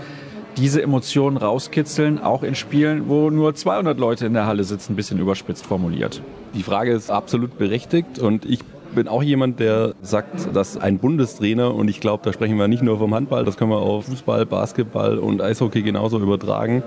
diese 0.57 0.83
Emotionen 0.83 1.39
rauskitzeln, 1.39 2.19
auch 2.23 2.43
in 2.43 2.55
Spielen, 2.55 3.09
wo 3.09 3.31
nur 3.31 3.55
200 3.55 3.99
Leute 3.99 4.27
in 4.27 4.35
der 4.35 4.47
Halle 4.47 4.65
sitzen, 4.65 4.93
ein 4.93 4.97
bisschen 4.97 5.19
überspitzt 5.19 5.65
formuliert. 5.65 6.21
Die 6.55 6.63
Frage 6.63 6.93
ist 6.93 7.11
absolut 7.11 7.57
berechtigt 7.57 8.19
und 8.19 8.45
ich 8.45 8.61
bin 8.95 9.09
auch 9.09 9.23
jemand, 9.23 9.61
der 9.61 9.95
sagt, 10.03 10.55
dass 10.55 10.77
ein 10.77 10.99
Bundestrainer, 10.99 11.75
und 11.75 11.89
ich 11.89 12.01
glaube, 12.01 12.23
da 12.25 12.33
sprechen 12.33 12.57
wir 12.59 12.69
nicht 12.69 12.83
nur 12.83 12.99
vom 12.99 13.15
Handball, 13.15 13.45
das 13.45 13.57
können 13.57 13.71
wir 13.71 13.79
auf 13.79 14.07
Fußball, 14.07 14.47
Basketball 14.47 15.19
und 15.19 15.43
Eishockey 15.43 15.83
genauso 15.83 16.19
übertragen. 16.21 16.83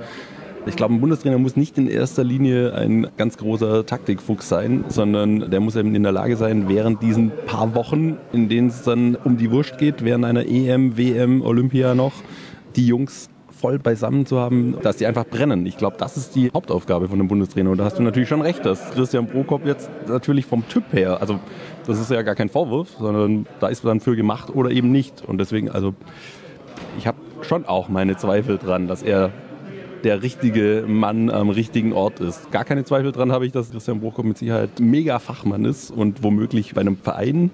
Ich 0.67 0.75
glaube, 0.75 0.95
ein 0.95 1.01
Bundestrainer 1.01 1.37
muss 1.37 1.55
nicht 1.55 1.77
in 1.77 1.87
erster 1.87 2.23
Linie 2.23 2.73
ein 2.73 3.07
ganz 3.17 3.37
großer 3.37 3.85
Taktikfuchs 3.85 4.49
sein, 4.49 4.83
sondern 4.87 5.51
der 5.51 5.59
muss 5.59 5.75
eben 5.75 5.93
in 5.93 6.01
der 6.01 6.11
Lage 6.11 6.37
sein, 6.37 6.67
während 6.67 7.03
diesen 7.03 7.31
paar 7.45 7.75
Wochen, 7.75 8.17
in 8.33 8.49
denen 8.49 8.69
es 8.69 8.81
dann 8.81 9.15
um 9.15 9.37
die 9.37 9.51
Wurst 9.51 9.77
geht, 9.77 10.03
während 10.03 10.25
einer 10.25 10.45
EM, 10.47 10.97
WM, 10.97 11.43
Olympia 11.43 11.93
noch, 11.93 12.13
die 12.75 12.87
Jungs 12.87 13.29
voll 13.59 13.79
beisammen 13.79 14.25
zu 14.25 14.39
haben, 14.39 14.77
dass 14.81 14.97
die 14.97 15.05
einfach 15.05 15.25
brennen. 15.25 15.65
Ich 15.65 15.77
glaube, 15.77 15.95
das 15.97 16.17
ist 16.17 16.35
die 16.35 16.51
Hauptaufgabe 16.53 17.07
von 17.07 17.19
einem 17.19 17.27
Bundestrainer. 17.27 17.71
Und 17.71 17.77
da 17.77 17.85
hast 17.85 17.97
du 17.97 18.03
natürlich 18.03 18.29
schon 18.29 18.41
recht, 18.41 18.65
dass 18.65 18.91
Christian 18.91 19.27
Prokop 19.27 19.65
jetzt 19.65 19.89
natürlich 20.07 20.45
vom 20.45 20.67
Typ 20.67 20.83
her, 20.91 21.21
also 21.21 21.39
das 21.87 21.99
ist 21.99 22.11
ja 22.11 22.21
gar 22.21 22.35
kein 22.35 22.49
Vorwurf, 22.49 22.89
sondern 22.99 23.45
da 23.59 23.67
ist 23.67 23.85
dann 23.85 23.99
für 23.99 24.15
gemacht 24.15 24.49
oder 24.53 24.71
eben 24.71 24.91
nicht. 24.91 25.23
Und 25.25 25.37
deswegen, 25.39 25.69
also 25.69 25.93
ich 26.97 27.07
habe 27.07 27.17
schon 27.41 27.65
auch 27.65 27.89
meine 27.89 28.17
Zweifel 28.17 28.57
dran, 28.57 28.87
dass 28.87 29.03
er 29.03 29.31
der 30.05 30.21
richtige 30.21 30.85
Mann 30.87 31.31
am 31.31 31.49
richtigen 31.49 31.91
Ort 31.91 32.19
ist. 32.19 32.51
Gar 32.51 32.63
keine 32.63 32.83
Zweifel 32.83 33.11
dran 33.11 33.31
habe 33.31 33.47
ich, 33.47 33.51
dass 33.51 33.71
Christian 33.71 34.01
Bruchkopf 34.01 34.25
mit 34.25 34.37
Sicherheit 34.37 34.79
mega 34.79 35.17
Fachmann 35.17 35.65
ist 35.65 35.89
und 35.89 36.21
womöglich 36.21 36.75
bei 36.75 36.81
einem 36.81 36.95
Verein, 36.95 37.49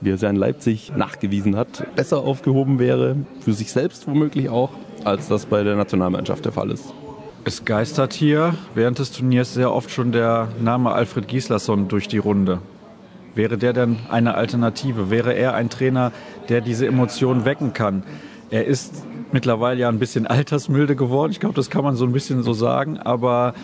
wie 0.00 0.10
er 0.10 0.16
es 0.16 0.22
ja 0.22 0.28
in 0.28 0.36
Leipzig 0.36 0.92
nachgewiesen 0.96 1.56
hat, 1.56 1.86
besser 1.94 2.18
aufgehoben 2.18 2.80
wäre, 2.80 3.16
für 3.40 3.52
sich 3.52 3.70
selbst 3.70 4.08
womöglich 4.08 4.48
auch, 4.48 4.70
als 5.04 5.28
das 5.28 5.46
bei 5.46 5.62
der 5.62 5.76
Nationalmannschaft 5.76 6.44
der 6.44 6.52
Fall 6.52 6.70
ist. 6.70 6.92
Es 7.44 7.64
geistert 7.64 8.12
hier 8.12 8.54
während 8.74 8.98
des 8.98 9.10
Turniers 9.12 9.52
sehr 9.52 9.72
oft 9.72 9.90
schon 9.90 10.12
der 10.12 10.48
Name 10.60 10.92
Alfred 10.92 11.26
Gislason 11.26 11.88
durch 11.88 12.06
die 12.06 12.18
Runde. 12.18 12.60
Wäre 13.34 13.58
der 13.58 13.72
denn 13.72 13.98
eine 14.10 14.34
Alternative? 14.34 15.10
Wäre 15.10 15.32
er 15.32 15.54
ein 15.54 15.70
Trainer, 15.70 16.12
der 16.48 16.60
diese 16.60 16.86
Emotionen 16.86 17.44
wecken 17.44 17.72
kann? 17.72 18.04
Er 18.50 18.66
ist 18.66 19.04
mittlerweile 19.32 19.80
ja 19.80 19.88
ein 19.88 19.98
bisschen 19.98 20.26
altersmilde 20.28 20.94
geworden. 20.94 21.32
Ich 21.32 21.40
glaube, 21.40 21.54
das 21.54 21.70
kann 21.70 21.82
man 21.82 21.96
so 21.96 22.04
ein 22.04 22.12
bisschen 22.12 22.42
so 22.42 22.52
sagen. 22.52 22.98
Aber 22.98 23.54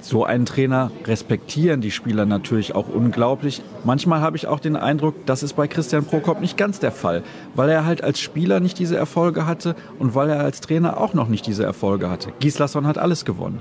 so 0.00 0.24
einen 0.24 0.46
Trainer 0.46 0.90
respektieren 1.04 1.80
die 1.80 1.90
Spieler 1.90 2.26
natürlich 2.26 2.74
auch 2.74 2.88
unglaublich. 2.88 3.62
Manchmal 3.84 4.20
habe 4.20 4.36
ich 4.36 4.46
auch 4.46 4.60
den 4.60 4.76
Eindruck, 4.76 5.14
das 5.26 5.42
ist 5.42 5.54
bei 5.54 5.68
Christian 5.68 6.04
Prokop 6.04 6.40
nicht 6.40 6.56
ganz 6.56 6.78
der 6.78 6.92
Fall, 6.92 7.22
weil 7.54 7.68
er 7.68 7.84
halt 7.84 8.02
als 8.02 8.20
Spieler 8.20 8.60
nicht 8.60 8.78
diese 8.78 8.96
Erfolge 8.96 9.46
hatte 9.46 9.74
und 9.98 10.14
weil 10.14 10.30
er 10.30 10.40
als 10.40 10.60
Trainer 10.60 11.00
auch 11.00 11.14
noch 11.14 11.28
nicht 11.28 11.46
diese 11.46 11.64
Erfolge 11.64 12.10
hatte. 12.10 12.32
Gislason 12.40 12.86
hat 12.86 12.98
alles 12.98 13.24
gewonnen. 13.24 13.60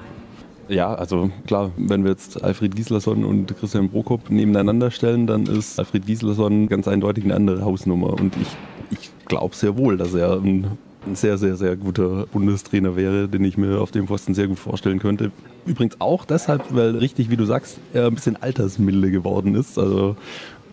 Ja, 0.70 0.94
also 0.94 1.32
klar, 1.46 1.72
wenn 1.78 2.04
wir 2.04 2.12
jetzt 2.12 2.44
Alfred 2.44 2.76
Gislason 2.76 3.24
und 3.24 3.58
Christian 3.58 3.90
Prokop 3.90 4.30
nebeneinander 4.30 4.92
stellen, 4.92 5.26
dann 5.26 5.46
ist 5.46 5.80
Alfred 5.80 6.06
Gislason 6.06 6.68
ganz 6.68 6.88
eindeutig 6.88 7.24
eine 7.24 7.36
andere 7.36 7.64
Hausnummer. 7.64 8.14
Und 8.14 8.36
ich, 8.36 9.00
ich 9.00 9.12
glaube 9.26 9.56
sehr 9.56 9.78
wohl, 9.78 9.96
dass 9.96 10.14
er 10.14 10.34
ein 10.34 10.78
ein 11.06 11.16
sehr, 11.16 11.38
sehr, 11.38 11.56
sehr 11.56 11.76
guter 11.76 12.26
Bundestrainer 12.28 12.96
wäre, 12.96 13.28
den 13.28 13.44
ich 13.44 13.58
mir 13.58 13.80
auf 13.80 13.92
dem 13.92 14.08
Posten 14.08 14.34
sehr 14.34 14.48
gut 14.48 14.60
vorstellen 14.60 15.00
könnte. 15.00 15.32
Übrigens 15.66 16.00
auch 16.00 16.26
deshalb, 16.26 16.64
weil 16.70 16.98
richtig, 16.98 17.30
wie 17.30 17.38
du 17.38 17.46
sagst, 17.46 17.80
er 17.94 18.08
ein 18.08 18.16
bisschen 18.16 18.36
altersmilde 18.36 19.12
geworden 19.12 19.56
ist. 19.56 19.78
Also 19.78 20.16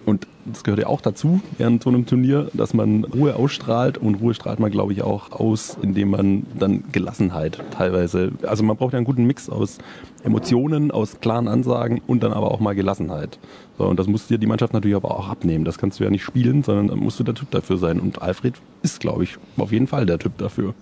und 0.07 0.27
das 0.45 0.63
gehört 0.63 0.81
ja 0.81 0.87
auch 0.87 1.01
dazu 1.01 1.41
während 1.57 1.83
so 1.83 1.91
einem 1.91 2.05
Turnier, 2.07 2.51
dass 2.53 2.75
man 2.75 3.05
Ruhe 3.05 3.37
ausstrahlt 3.37 3.97
und 3.97 4.17
Ruhe 4.17 4.35
strahlt 4.35 4.61
man, 4.61 4.71
glaube 4.71 4.93
ich, 4.93 5.03
auch 5.03 5.33
aus, 5.33 5.79
indem 5.81 6.11
man 6.11 6.47
dann 6.59 6.85
Gelassenheit 6.93 7.61
teilweise, 7.71 8.33
also 8.43 8.63
man 8.63 8.77
braucht 8.77 8.93
ja 8.93 8.99
einen 8.99 9.07
guten 9.07 9.25
Mix 9.25 9.49
aus 9.49 9.79
Emotionen, 10.23 10.91
aus 10.91 11.21
klaren 11.21 11.49
Ansagen 11.49 12.01
und 12.07 12.23
dann 12.23 12.33
aber 12.33 12.51
auch 12.51 12.61
mal 12.61 12.75
Gelassenheit. 12.75 13.39
So, 13.79 13.87
und 13.87 13.99
das 13.99 14.07
muss 14.07 14.27
dir 14.27 14.39
die 14.39 14.47
Mannschaft 14.47 14.73
natürlich 14.73 14.97
aber 14.97 15.11
auch 15.11 15.29
abnehmen. 15.29 15.65
Das 15.65 15.79
kannst 15.79 15.99
du 15.99 16.05
ja 16.05 16.11
nicht 16.11 16.23
spielen, 16.23 16.63
sondern 16.63 16.89
da 16.89 16.97
musst 16.97 17.19
du 17.19 17.25
der 17.25 17.35
Typ 17.35 17.51
dafür 17.51 17.79
sein. 17.79 17.99
Und 17.99 18.23
Alfred 18.23 18.55
ist, 18.83 19.01
glaube 19.01 19.25
ich, 19.25 19.37
auf 19.57 19.73
jeden 19.73 19.87
Fall 19.87 20.07
der 20.07 20.19
Typ 20.19 20.39
dafür. 20.39 20.75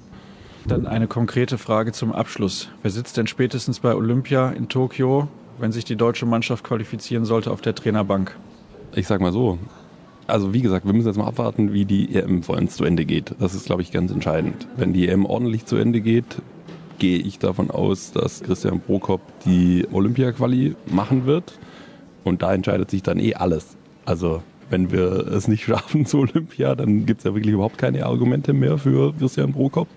Dann 0.66 0.86
eine 0.86 1.08
konkrete 1.08 1.58
Frage 1.58 1.92
zum 1.92 2.12
Abschluss. 2.12 2.68
Wer 2.82 2.90
sitzt 2.90 3.16
denn 3.16 3.26
spätestens 3.26 3.80
bei 3.80 3.94
Olympia 3.94 4.50
in 4.50 4.68
Tokio, 4.68 5.28
wenn 5.58 5.72
sich 5.72 5.84
die 5.84 5.96
deutsche 5.96 6.26
Mannschaft 6.26 6.64
qualifizieren 6.64 7.24
sollte, 7.24 7.50
auf 7.50 7.60
der 7.60 7.74
Trainerbank? 7.74 8.36
Ich 8.94 9.06
sag 9.06 9.20
mal 9.20 9.32
so, 9.32 9.58
also 10.26 10.54
wie 10.54 10.62
gesagt, 10.62 10.86
wir 10.86 10.92
müssen 10.92 11.08
jetzt 11.08 11.16
mal 11.16 11.26
abwarten, 11.26 11.72
wie 11.72 11.84
die 11.84 12.14
EM 12.14 12.42
vor 12.42 12.56
uns 12.56 12.76
zu 12.76 12.84
Ende 12.84 13.04
geht. 13.04 13.34
Das 13.38 13.54
ist, 13.54 13.66
glaube 13.66 13.82
ich, 13.82 13.92
ganz 13.92 14.10
entscheidend. 14.10 14.66
Wenn 14.76 14.92
die 14.92 15.08
EM 15.08 15.26
ordentlich 15.26 15.66
zu 15.66 15.76
Ende 15.76 16.00
geht, 16.00 16.40
gehe 16.98 17.18
ich 17.18 17.38
davon 17.38 17.70
aus, 17.70 18.12
dass 18.12 18.42
Christian 18.42 18.80
Prokop 18.80 19.20
die 19.44 19.86
Olympia-Quali 19.92 20.76
machen 20.86 21.26
wird. 21.26 21.58
Und 22.24 22.42
da 22.42 22.54
entscheidet 22.54 22.90
sich 22.90 23.02
dann 23.02 23.18
eh 23.18 23.34
alles. 23.34 23.76
Also 24.04 24.42
wenn 24.70 24.92
wir 24.92 25.26
es 25.26 25.48
nicht 25.48 25.64
schaffen 25.66 26.06
zu 26.06 26.20
Olympia, 26.20 26.74
dann 26.74 27.04
gibt 27.04 27.20
es 27.20 27.24
ja 27.24 27.34
wirklich 27.34 27.54
überhaupt 27.54 27.78
keine 27.78 28.06
Argumente 28.06 28.52
mehr 28.52 28.78
für 28.78 29.12
Christian 29.14 29.52
Prokop 29.52 29.88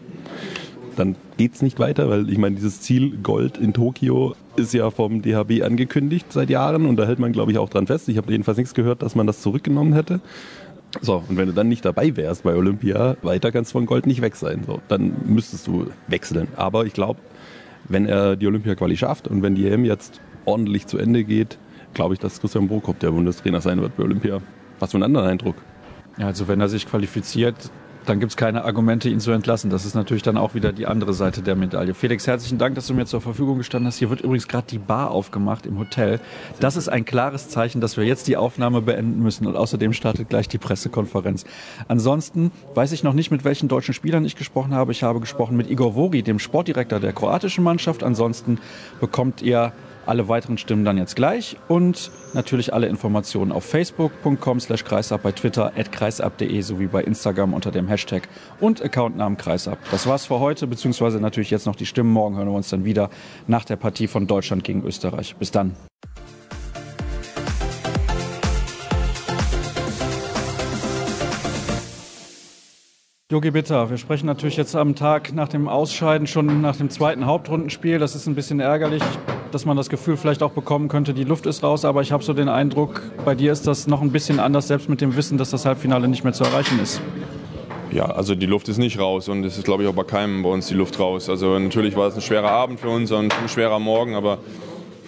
dann 0.96 1.16
geht 1.38 1.56
es 1.56 1.62
nicht 1.62 1.80
weiter, 1.80 2.10
weil 2.10 2.30
ich 2.30 2.38
meine, 2.38 2.56
dieses 2.56 2.82
Ziel 2.82 3.18
Gold 3.18 3.58
in 3.58 3.74
Tokio 3.74 4.36
ist 4.56 4.74
ja 4.74 4.90
vom 4.90 5.22
DHB 5.22 5.64
angekündigt 5.64 6.28
seit 6.30 6.50
Jahren 6.50 6.86
und 6.86 6.96
da 6.98 7.06
hält 7.06 7.20
man, 7.20 7.32
glaube 7.32 7.52
ich, 7.52 7.58
auch 7.58 7.70
dran 7.70 7.88
fest. 7.88 8.08
Ich 8.10 8.18
habe 8.18 8.32
jedenfalls 8.32 8.58
nichts 8.58 8.74
gehört, 8.74 9.02
dass 9.02 9.16
man 9.16 9.28
das 9.28 9.42
zurückgenommen 9.42 9.94
hätte. 9.94 10.22
So, 11.02 11.24
und 11.28 11.38
wenn 11.38 11.48
du 11.48 11.54
dann 11.54 11.68
nicht 11.68 11.84
dabei 11.84 12.16
wärst 12.16 12.44
bei 12.44 12.56
Olympia, 12.56 13.18
weiter 13.22 13.52
kannst 13.52 13.72
du 13.72 13.80
von 13.80 13.86
Gold 13.86 14.08
nicht 14.08 14.22
weg 14.22 14.36
sein. 14.36 14.64
So, 14.66 14.80
dann 14.88 15.14
müsstest 15.26 15.68
du 15.68 15.88
wechseln. 16.08 16.48
Aber 16.56 16.86
ich 16.86 16.94
glaube, 16.94 17.20
wenn 17.90 18.06
er 18.06 18.36
die 18.36 18.48
Olympia-Quali 18.48 18.96
schafft 18.96 19.28
und 19.28 19.42
wenn 19.42 19.56
die 19.56 19.68
EM 19.68 19.84
jetzt 19.86 20.22
ordentlich 20.46 20.88
zu 20.88 20.98
Ende 20.98 21.24
geht, 21.24 21.58
glaube 21.94 22.14
ich, 22.14 22.20
dass 22.20 22.40
Christian 22.40 22.68
Prokop 22.68 23.00
der 23.00 23.12
Bundestrainer 23.12 23.62
sein 23.62 23.82
wird 23.82 23.98
bei 23.98 24.04
Olympia. 24.04 24.40
Was 24.80 24.92
für 24.92 24.98
einen 24.98 25.04
anderen 25.04 25.28
Eindruck. 25.28 25.56
Also 26.18 26.48
wenn 26.48 26.62
er 26.62 26.70
sich 26.70 26.88
qualifiziert, 26.88 27.56
dann 28.06 28.20
gibt 28.20 28.32
es 28.32 28.38
keine 28.38 28.64
Argumente, 28.64 29.10
ihn 29.10 29.20
zu 29.20 29.32
entlassen. 29.32 29.70
Das 29.70 29.86
ist 29.86 29.96
natürlich 29.96 30.24
dann 30.24 30.38
auch 30.38 30.54
wieder 30.54 30.72
die 30.72 30.86
andere 30.88 31.14
Seite 31.14 31.42
der 31.42 31.56
Medaille. 31.56 31.94
Felix, 31.94 32.28
herzlichen 32.28 32.58
Dank, 32.58 32.76
dass 32.76 32.88
du 32.88 32.94
mir 32.94 33.06
zur 33.06 33.22
Verfügung 33.22 33.58
gestanden 33.58 33.88
hast. 33.88 33.98
Hier 33.98 34.10
wird 34.10 34.22
übrigens 34.22 34.48
gerade 34.48 34.68
die 34.70 34.78
Bar 34.78 35.12
aufgemacht 35.12 35.66
im 35.66 35.80
Hotel. 35.80 36.20
Das 36.60 36.76
ist 36.76 36.88
ein 36.88 37.06
klares 37.06 37.50
Zeichen, 37.50 37.82
dass 37.82 37.98
wir 37.98 38.04
jetzt 38.04 38.28
die 38.28 38.38
Aufnahme 38.38 38.82
beenden 38.82 39.22
müssen. 39.22 39.48
Und 39.48 39.56
außerdem 39.56 39.94
startet 39.94 40.30
gleich 40.30 40.48
die 40.48 40.58
Pressekonferenz. 40.58 41.46
Ansonsten 41.88 42.52
weiß 42.76 42.92
ich 42.92 43.04
noch 43.04 43.14
nicht, 43.14 43.32
mit 43.32 43.44
welchen 43.44 43.68
deutschen 43.68 43.94
Spielern 43.94 44.26
ich 44.26 44.36
gesprochen 44.36 44.74
habe. 44.74 44.92
Ich 44.92 45.04
habe 45.04 45.20
gesprochen 45.20 45.58
mit 45.58 45.70
Igor 45.70 45.96
Vori, 45.96 46.22
dem 46.22 46.40
Sportdirektor 46.40 47.00
der 47.00 47.14
kroatischen 47.14 47.64
Mannschaft. 47.64 48.04
Ansonsten 48.04 48.60
bekommt 49.00 49.42
ihr 49.42 49.74
alle 50.06 50.28
weiteren 50.28 50.58
Stimmen 50.58 50.86
dann 50.86 50.98
jetzt 50.98 51.16
gleich 51.16 51.58
und 51.68 52.12
natürlich 52.34 52.74
alle 52.74 52.88
Informationen 52.88 53.52
auf 53.52 53.66
facebook.com 53.66 54.60
slash 54.60 54.84
kreisab, 54.84 55.24
bei 55.24 55.32
Twitter 55.32 55.72
at 55.78 55.92
kreisab.de 55.92 56.62
sowie 56.62 56.88
bei 56.88 57.04
Instagram 57.04 57.54
unter 57.54 57.72
dem 57.72 57.88
Hashtag 57.88 58.28
und 58.60 58.82
Accountnamen 58.82 59.38
kreisab. 59.38 59.78
Das 59.92 60.08
war's 60.08 60.26
für 60.26 60.40
heute, 60.40 60.68
beziehungsweise 60.68 61.20
natürlich 61.20 61.52
jetzt 61.52 61.66
noch 61.66 61.76
die 61.76 61.86
Stimmen. 61.86 62.12
Morgen 62.12 62.38
hören 62.38 62.48
wir 62.48 62.56
uns 62.56 62.70
dann 62.70 62.86
wieder 62.86 63.10
nach 63.48 63.66
der 63.66 63.76
Partie 63.76 64.08
von 64.08 64.28
Deutschland 64.28 64.64
gegen 64.64 64.84
Österreich. 64.84 65.36
Bis 65.36 65.52
dann. 65.52 65.76
Jogi 73.32 73.50
Bitter, 73.50 73.90
wir 73.90 73.98
sprechen 73.98 74.28
natürlich 74.28 74.56
jetzt 74.56 74.76
am 74.76 74.94
Tag 74.96 75.34
nach 75.34 75.48
dem 75.48 75.68
Ausscheiden 75.68 76.28
schon 76.28 76.62
nach 76.62 76.76
dem 76.76 76.92
zweiten 76.92 77.26
Hauptrundenspiel. 77.26 77.98
Das 77.98 78.14
ist 78.14 78.28
ein 78.28 78.36
bisschen 78.36 78.60
ärgerlich, 78.60 79.02
dass 79.52 79.66
man 79.66 79.78
das 79.78 79.90
Gefühl 79.90 80.18
vielleicht 80.18 80.44
auch 80.44 80.52
bekommen 80.52 80.88
könnte, 80.88 81.14
die 81.14 81.24
Luft 81.24 81.46
ist 81.46 81.64
raus. 81.64 81.86
Aber 81.86 82.02
ich 82.02 82.12
habe 82.12 82.24
so 82.24 82.34
den 82.34 82.50
Eindruck, 82.50 83.02
bei 83.24 83.36
dir 83.36 83.52
ist 83.52 83.68
das 83.68 83.88
noch 83.88 84.02
ein 84.02 84.12
bisschen 84.12 84.40
anders, 84.40 84.68
selbst 84.68 84.90
mit 84.90 85.02
dem 85.02 85.16
Wissen, 85.16 85.38
dass 85.38 85.50
das 85.50 85.66
Halbfinale 85.66 86.08
nicht 86.08 86.24
mehr 86.24 86.34
zu 86.34 86.44
erreichen 86.44 86.80
ist. 86.82 87.02
Ja, 87.92 88.06
also 88.06 88.36
die 88.36 88.46
Luft 88.46 88.68
ist 88.68 88.78
nicht 88.78 89.00
raus 89.00 89.30
und 89.30 89.44
es 89.46 89.58
ist, 89.58 89.64
glaube 89.64 89.84
ich, 89.84 89.90
auch 89.90 89.94
bei 89.94 90.04
keinem 90.04 90.44
bei 90.44 90.50
uns 90.50 90.68
die 90.68 90.74
Luft 90.74 91.00
raus. 91.00 91.30
Also 91.30 91.58
natürlich 91.58 91.96
war 91.96 92.08
es 92.08 92.16
ein 92.16 92.22
schwerer 92.22 92.52
Abend 92.52 92.80
für 92.80 92.90
uns 92.90 93.12
und 93.12 93.34
ein 93.34 93.48
schwerer 93.48 93.80
Morgen, 93.80 94.16
aber 94.16 94.40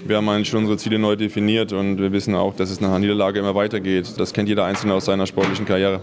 wir 0.06 0.16
haben 0.16 0.30
eigentlich 0.30 0.48
schon 0.48 0.60
unsere 0.60 0.78
Ziele 0.78 0.98
neu 0.98 1.16
definiert 1.16 1.74
und 1.74 1.98
wir 1.98 2.14
wissen 2.14 2.34
auch, 2.34 2.56
dass 2.56 2.70
es 2.70 2.80
nach 2.80 2.90
einer 2.90 3.00
Niederlage 3.00 3.40
immer 3.40 3.56
weitergeht. 3.56 4.14
Das 4.18 4.32
kennt 4.32 4.48
jeder 4.48 4.64
Einzelne 4.64 4.94
aus 4.94 5.06
seiner 5.06 5.28
sportlichen 5.28 5.66
Karriere. 5.66 6.00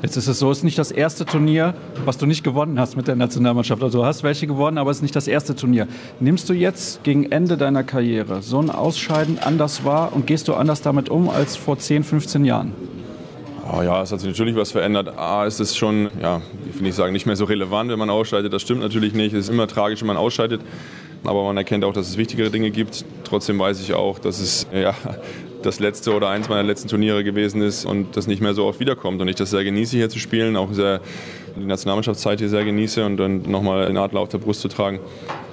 Jetzt 0.00 0.16
ist 0.16 0.28
es 0.28 0.38
so, 0.38 0.50
es 0.52 0.58
ist 0.58 0.64
nicht 0.64 0.78
das 0.78 0.92
erste 0.92 1.24
Turnier, 1.24 1.74
was 2.04 2.18
du 2.18 2.26
nicht 2.26 2.44
gewonnen 2.44 2.78
hast 2.78 2.96
mit 2.96 3.08
der 3.08 3.16
Nationalmannschaft. 3.16 3.82
Also 3.82 3.98
du 3.98 4.04
hast 4.04 4.22
welche 4.22 4.46
gewonnen, 4.46 4.78
aber 4.78 4.92
es 4.92 4.98
ist 4.98 5.02
nicht 5.02 5.16
das 5.16 5.26
erste 5.26 5.56
Turnier. 5.56 5.88
Nimmst 6.20 6.48
du 6.48 6.52
jetzt 6.52 7.02
gegen 7.02 7.32
Ende 7.32 7.56
deiner 7.56 7.82
Karriere 7.82 8.40
so 8.40 8.60
ein 8.60 8.70
Ausscheiden 8.70 9.40
anders 9.40 9.84
wahr 9.84 10.12
und 10.14 10.28
gehst 10.28 10.46
du 10.46 10.54
anders 10.54 10.82
damit 10.82 11.08
um 11.08 11.28
als 11.28 11.56
vor 11.56 11.78
10, 11.78 12.04
15 12.04 12.44
Jahren? 12.44 12.72
Oh 13.70 13.82
ja, 13.82 14.00
es 14.00 14.12
hat 14.12 14.20
sich 14.20 14.28
natürlich 14.30 14.54
was 14.54 14.70
verändert. 14.70 15.18
A, 15.18 15.44
ist 15.44 15.58
es 15.58 15.76
schon, 15.76 16.08
ja, 16.22 16.40
ich 16.68 16.76
will 16.76 16.82
nicht 16.82 16.94
sagen, 16.94 17.12
nicht 17.12 17.26
mehr 17.26 17.36
so 17.36 17.44
relevant, 17.44 17.90
wenn 17.90 17.98
man 17.98 18.08
ausscheidet. 18.08 18.52
Das 18.52 18.62
stimmt 18.62 18.80
natürlich 18.80 19.14
nicht. 19.14 19.34
Es 19.34 19.46
ist 19.46 19.50
immer 19.50 19.66
tragisch, 19.66 20.00
wenn 20.00 20.06
man 20.06 20.16
ausscheidet. 20.16 20.60
Aber 21.24 21.42
man 21.42 21.56
erkennt 21.56 21.84
auch, 21.84 21.92
dass 21.92 22.08
es 22.08 22.16
wichtigere 22.16 22.50
Dinge 22.50 22.70
gibt. 22.70 23.04
Trotzdem 23.24 23.58
weiß 23.58 23.80
ich 23.80 23.94
auch, 23.94 24.20
dass 24.20 24.38
es 24.38 24.68
ja, 24.72 24.94
das 25.62 25.80
letzte 25.80 26.14
oder 26.14 26.28
eins 26.28 26.48
meiner 26.48 26.62
letzten 26.62 26.88
Turniere 26.88 27.24
gewesen 27.24 27.62
ist 27.62 27.84
und 27.84 28.16
das 28.16 28.26
nicht 28.26 28.40
mehr 28.40 28.54
so 28.54 28.66
oft 28.66 28.80
wiederkommt. 28.80 29.20
Und 29.20 29.28
ich 29.28 29.36
das 29.36 29.50
sehr 29.50 29.64
genieße, 29.64 29.96
hier 29.96 30.08
zu 30.08 30.18
spielen, 30.18 30.56
auch 30.56 30.72
sehr 30.72 31.00
die 31.56 31.66
Nationalmannschaftszeit 31.66 32.38
hier 32.38 32.48
sehr 32.48 32.64
genieße 32.64 33.04
und 33.04 33.16
dann 33.16 33.42
nochmal 33.42 33.86
den 33.86 33.96
Adler 33.96 34.20
auf 34.20 34.28
der 34.28 34.38
Brust 34.38 34.60
zu 34.60 34.68
tragen. 34.68 35.00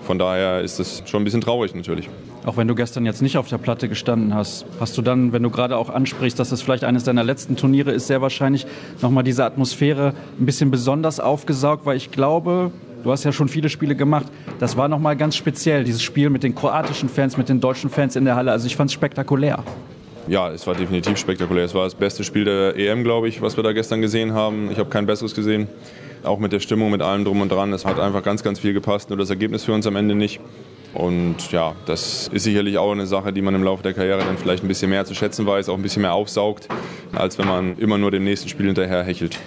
Von 0.06 0.20
daher 0.20 0.62
ist 0.62 0.80
das 0.80 1.02
schon 1.06 1.22
ein 1.22 1.26
bisschen 1.26 1.42
traurig 1.42 1.74
natürlich. 1.74 2.10
Auch 2.46 2.58
wenn 2.58 2.68
du 2.68 2.76
gestern 2.76 3.06
jetzt 3.06 3.24
nicht 3.24 3.38
auf 3.38 3.48
der 3.48 3.58
Platte 3.58 3.90
gestanden 3.90 4.36
hast, 4.36 4.66
hast 4.80 4.96
du 4.98 5.02
dann, 5.02 5.34
wenn 5.34 5.42
du 5.42 5.50
gerade 5.50 5.78
auch 5.78 5.90
ansprichst, 5.90 6.38
dass 6.38 6.52
es 6.52 6.62
vielleicht 6.62 6.84
eines 6.84 7.04
deiner 7.04 7.24
letzten 7.24 7.56
Turniere 7.56 7.92
ist, 7.92 8.06
sehr 8.06 8.22
wahrscheinlich 8.22 8.68
nochmal 9.02 9.24
diese 9.24 9.44
Atmosphäre 9.44 10.14
ein 10.40 10.46
bisschen 10.46 10.70
besonders 10.70 11.20
aufgesaugt, 11.20 11.88
weil 11.88 11.98
ich 11.98 12.12
glaube, 12.12 12.72
du 13.04 13.12
hast 13.12 13.24
ja 13.24 13.32
schon 13.32 13.50
viele 13.50 13.70
Spiele 13.70 13.96
gemacht, 13.96 14.28
das 14.60 14.78
war 14.78 14.88
nochmal 14.88 15.16
ganz 15.16 15.36
speziell, 15.36 15.84
dieses 15.84 16.04
Spiel 16.04 16.30
mit 16.30 16.44
den 16.44 16.54
kroatischen 16.54 17.10
Fans, 17.10 17.36
mit 17.36 17.50
den 17.50 17.60
deutschen 17.60 17.90
Fans 17.90 18.16
in 18.16 18.26
der 18.26 18.36
Halle. 18.36 18.52
Also 18.52 18.68
ich 18.68 18.76
fand 18.76 18.92
es 18.92 18.94
spektakulär 18.94 19.64
ja, 20.28 20.50
es 20.52 20.66
war 20.66 20.76
definitiv 20.76 21.18
spektakulär. 21.18 21.66
Es 21.66 21.74
war 21.74 21.84
das 21.84 21.96
beste 21.96 22.24
Spiel 22.24 22.46
der 22.46 22.76
EM, 22.76 23.04
glaube 23.04 23.28
ich, 23.28 23.42
was 23.42 23.58
wir 23.58 23.64
da 23.64 23.74
gestern 23.74 24.02
gesehen 24.02 24.34
haben. 24.34 24.72
Ich 24.72 24.80
habe 24.80 24.90
kein 24.90 25.06
besseres 25.06 25.36
gesehen. 25.36 25.68
Auch 26.24 26.40
mit 26.40 26.52
der 26.52 26.60
Stimmung, 26.60 26.92
mit 26.92 27.02
allem 27.02 27.24
drum 27.24 27.42
und 27.42 27.52
dran. 27.52 27.72
Es 27.74 27.86
hat 27.86 28.00
einfach 28.00 28.24
ganz, 28.24 28.42
ganz 28.42 28.60
viel 28.60 28.74
gepasst. 28.74 29.10
Nur 29.10 29.18
das 29.18 29.30
Ergebnis 29.30 29.64
für 29.64 29.74
uns 29.74 29.86
am 29.86 29.96
Ende 29.96 30.16
nicht. 30.16 30.40
Und 30.96 31.52
ja, 31.52 31.76
das 31.86 32.30
ist 32.30 32.44
sicherlich 32.44 32.78
auch 32.78 32.92
eine 32.92 33.06
Sache, 33.06 33.34
die 33.34 33.42
man 33.42 33.54
im 33.54 33.64
Laufe 33.64 33.84
der 33.84 33.94
Karriere 33.94 34.20
dann 34.20 34.38
vielleicht 34.38 34.64
ein 34.64 34.68
bisschen 34.68 34.90
mehr 34.90 35.06
zu 35.06 35.14
schätzen 35.14 35.46
weiß, 35.46 35.68
auch 35.68 35.76
ein 35.76 35.82
bisschen 35.82 36.02
mehr 36.02 36.14
aufsaugt, 36.14 36.70
als 37.14 37.38
wenn 37.38 37.48
man 37.48 37.78
immer 37.78 37.98
nur 37.98 38.12
dem 38.12 38.24
nächsten 38.24 38.48
Spiel 38.48 38.68
hinterher 38.68 39.04
hechelt. 39.04 39.38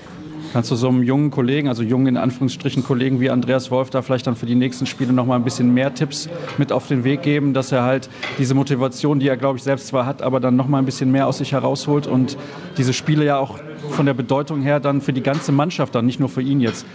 Kannst 0.53 0.71
du 0.71 0.77
so 0.77 0.89
einem 0.89 1.03
jungen 1.03 1.31
Kollegen, 1.31 1.69
also 1.69 1.83
jungen 1.83 2.07
in 2.07 2.17
Anführungsstrichen 2.17 2.83
Kollegen 2.83 3.21
wie 3.21 3.31
Andreas 3.31 3.71
Wolf, 3.71 3.91
da 3.91 4.03
vielleicht 4.03 4.27
dann 4.27 4.35
für 4.35 4.47
die 4.47 4.55
nächsten 4.55 4.87
Spiele 4.87 5.13
noch 5.13 5.27
mal 5.27 5.37
ein 5.37 5.45
bisschen 5.45 5.75
mehr 5.75 5.95
Tipps 5.95 6.29
mit 6.57 6.73
auf 6.73 6.89
den 6.89 7.05
Weg 7.05 7.23
geben, 7.23 7.53
dass 7.53 7.71
er 7.71 7.83
halt 7.83 8.09
diese 8.39 8.55
Motivation, 8.55 9.21
die 9.21 9.29
er 9.29 9.37
glaube 9.37 9.59
ich 9.59 9.63
selbst 9.63 9.89
zwar 9.89 10.07
hat, 10.07 10.23
aber 10.23 10.41
dann 10.41 10.57
noch 10.57 10.67
mal 10.67 10.79
ein 10.79 10.87
bisschen 10.87 11.13
mehr 11.13 11.27
aus 11.27 11.39
sich 11.39 11.53
herausholt 11.53 12.07
und 12.07 12.39
diese 12.79 12.93
Spiele 12.93 13.25
ja 13.25 13.39
auch 13.39 13.59
von 13.91 14.07
der 14.07 14.15
Bedeutung 14.15 14.63
her 14.63 14.81
dann 14.81 15.01
für 15.01 15.13
die 15.13 15.23
ganze 15.23 15.53
Mannschaft, 15.53 15.95
dann 15.95 16.07
nicht 16.07 16.19
nur 16.19 16.29
für 16.29 16.43
ihn 16.43 16.61
jetzt, 16.61 16.87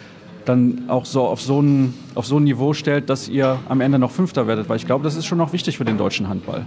dann 0.46 0.86
auch 0.88 1.06
so 1.06 1.22
auf 1.22 1.42
so 1.42 1.62
ein, 1.62 1.94
auf 2.16 2.26
so 2.26 2.38
ein 2.38 2.44
Niveau 2.44 2.74
stellt, 2.74 3.10
dass 3.10 3.30
ihr 3.30 3.60
am 3.70 3.82
Ende 3.82 4.00
noch 4.00 4.12
Fünfter 4.12 4.48
werdet, 4.48 4.68
weil 4.68 4.78
ich 4.78 4.86
glaube, 4.86 5.04
das 5.04 5.16
ist 5.16 5.26
schon 5.26 5.38
noch 5.38 5.54
wichtig 5.54 5.78
für 5.78 5.86
den 5.86 5.98
deutschen 5.98 6.28
Handball. 6.28 6.66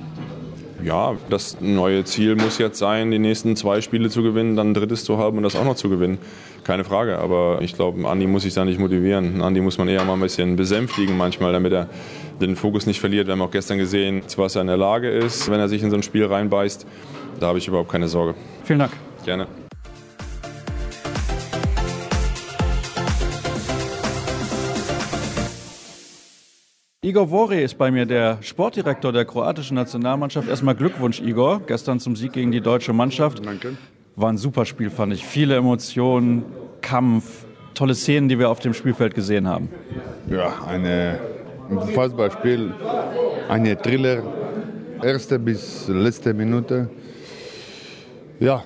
Ja, 0.86 1.16
das 1.28 1.60
neue 1.60 2.04
Ziel 2.04 2.36
muss 2.36 2.58
jetzt 2.58 2.78
sein, 2.78 3.10
die 3.10 3.18
nächsten 3.18 3.56
zwei 3.56 3.80
Spiele 3.80 4.08
zu 4.08 4.22
gewinnen, 4.22 4.54
dann 4.54 4.70
ein 4.70 4.74
drittes 4.74 5.04
zu 5.04 5.18
haben 5.18 5.36
und 5.36 5.42
das 5.42 5.56
auch 5.56 5.64
noch 5.64 5.74
zu 5.74 5.88
gewinnen 5.88 6.18
keine 6.66 6.84
Frage. 6.84 7.18
Aber 7.18 7.58
ich 7.62 7.74
glaube, 7.74 8.06
Andi 8.06 8.26
muss 8.26 8.42
sich 8.42 8.52
da 8.52 8.64
nicht 8.64 8.78
motivieren. 8.78 9.40
Andi 9.40 9.60
muss 9.60 9.78
man 9.78 9.88
eher 9.88 10.04
mal 10.04 10.14
ein 10.14 10.20
bisschen 10.20 10.56
besänftigen 10.56 11.16
manchmal, 11.16 11.52
damit 11.52 11.72
er 11.72 11.88
den 12.40 12.56
Fokus 12.56 12.86
nicht 12.86 13.00
verliert. 13.00 13.28
Wir 13.28 13.32
haben 13.32 13.42
auch 13.42 13.50
gestern 13.50 13.78
gesehen, 13.78 14.22
was 14.36 14.56
er 14.56 14.62
in 14.62 14.66
der 14.66 14.76
Lage 14.76 15.08
ist, 15.08 15.50
wenn 15.50 15.60
er 15.60 15.68
sich 15.68 15.82
in 15.82 15.90
so 15.90 15.96
ein 15.96 16.02
Spiel 16.02 16.26
reinbeißt. 16.26 16.86
Da 17.40 17.46
habe 17.46 17.58
ich 17.58 17.68
überhaupt 17.68 17.90
keine 17.90 18.08
Sorge. 18.08 18.34
Vielen 18.64 18.80
Dank. 18.80 18.92
Gerne. 19.24 19.46
Igor 27.06 27.28
Vore 27.30 27.60
ist 27.60 27.78
bei 27.78 27.92
mir 27.92 28.04
der 28.04 28.38
Sportdirektor 28.40 29.12
der 29.12 29.24
kroatischen 29.24 29.76
Nationalmannschaft. 29.76 30.48
Erstmal 30.48 30.74
Glückwunsch, 30.74 31.20
Igor. 31.20 31.62
Gestern 31.64 32.00
zum 32.00 32.16
Sieg 32.16 32.32
gegen 32.32 32.50
die 32.50 32.60
deutsche 32.60 32.92
Mannschaft. 32.92 33.46
Danke. 33.46 33.76
War 34.16 34.30
ein 34.30 34.38
super 34.38 34.64
Spiel, 34.64 34.90
fand 34.90 35.12
ich. 35.12 35.24
Viele 35.24 35.54
Emotionen, 35.54 36.44
Kampf, 36.80 37.46
tolle 37.74 37.94
Szenen, 37.94 38.28
die 38.28 38.40
wir 38.40 38.50
auf 38.50 38.58
dem 38.58 38.74
Spielfeld 38.74 39.14
gesehen 39.14 39.46
haben. 39.46 39.68
Ja, 40.28 40.52
eine 40.66 41.20
Fußballspiel, 41.94 42.74
eine 43.48 43.80
Thriller, 43.80 44.24
erste 45.00 45.38
bis 45.38 45.86
letzte 45.86 46.34
Minute. 46.34 46.90
Ja, 48.40 48.64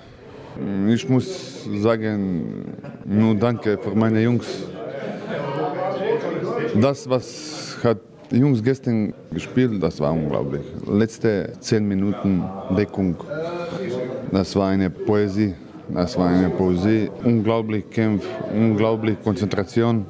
ich 0.89 1.07
muss 1.07 1.69
sagen, 1.77 2.65
nur 3.05 3.35
danke 3.35 3.77
für 3.77 3.95
meine 3.95 4.23
Jungs. 4.23 4.47
Das, 6.75 7.07
was 7.07 7.77
hat 7.85 7.99
die 8.31 8.39
Jungs 8.39 8.63
gestern 8.63 9.13
gespielt, 9.33 9.83
das 9.83 10.01
war 10.01 10.13
unglaublich. 10.13 10.63
Letzte 10.87 11.53
zehn 11.61 11.87
Minuten 11.87 12.43
Deckung, 12.77 13.17
das 14.31 14.55
war 14.57 14.69
eine 14.69 14.91
Poesie. 14.91 15.55
Das 15.93 16.17
war 16.17 16.29
eine 16.29 16.49
Poesie. 16.51 17.11
Unglaublich 17.25 17.91
Kampf, 17.91 18.25
unglaublich 18.55 19.17
Konzentration. 19.23 20.07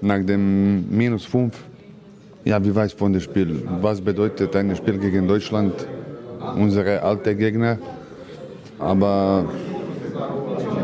Nach 0.00 0.24
dem 0.24 0.88
Minus 0.88 1.24
5. 1.24 1.52
Ja, 2.44 2.64
wie 2.64 2.72
weiß 2.72 2.92
von 2.92 3.12
dem 3.12 3.20
Spiel? 3.20 3.62
Was 3.80 4.00
bedeutet 4.00 4.54
ein 4.54 4.76
Spiel 4.76 4.98
gegen 4.98 5.26
Deutschland? 5.26 5.74
Unsere 6.54 7.02
alte 7.02 7.34
Gegner. 7.34 7.78
Aber 8.78 9.46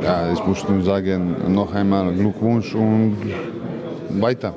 ja, 0.02 0.32
ich 0.32 0.44
muss 0.44 0.68
nur 0.68 0.82
sagen, 0.82 1.36
noch 1.48 1.72
einmal 1.72 2.12
Glückwunsch 2.12 2.74
und 2.74 3.16
weiter. 4.10 4.54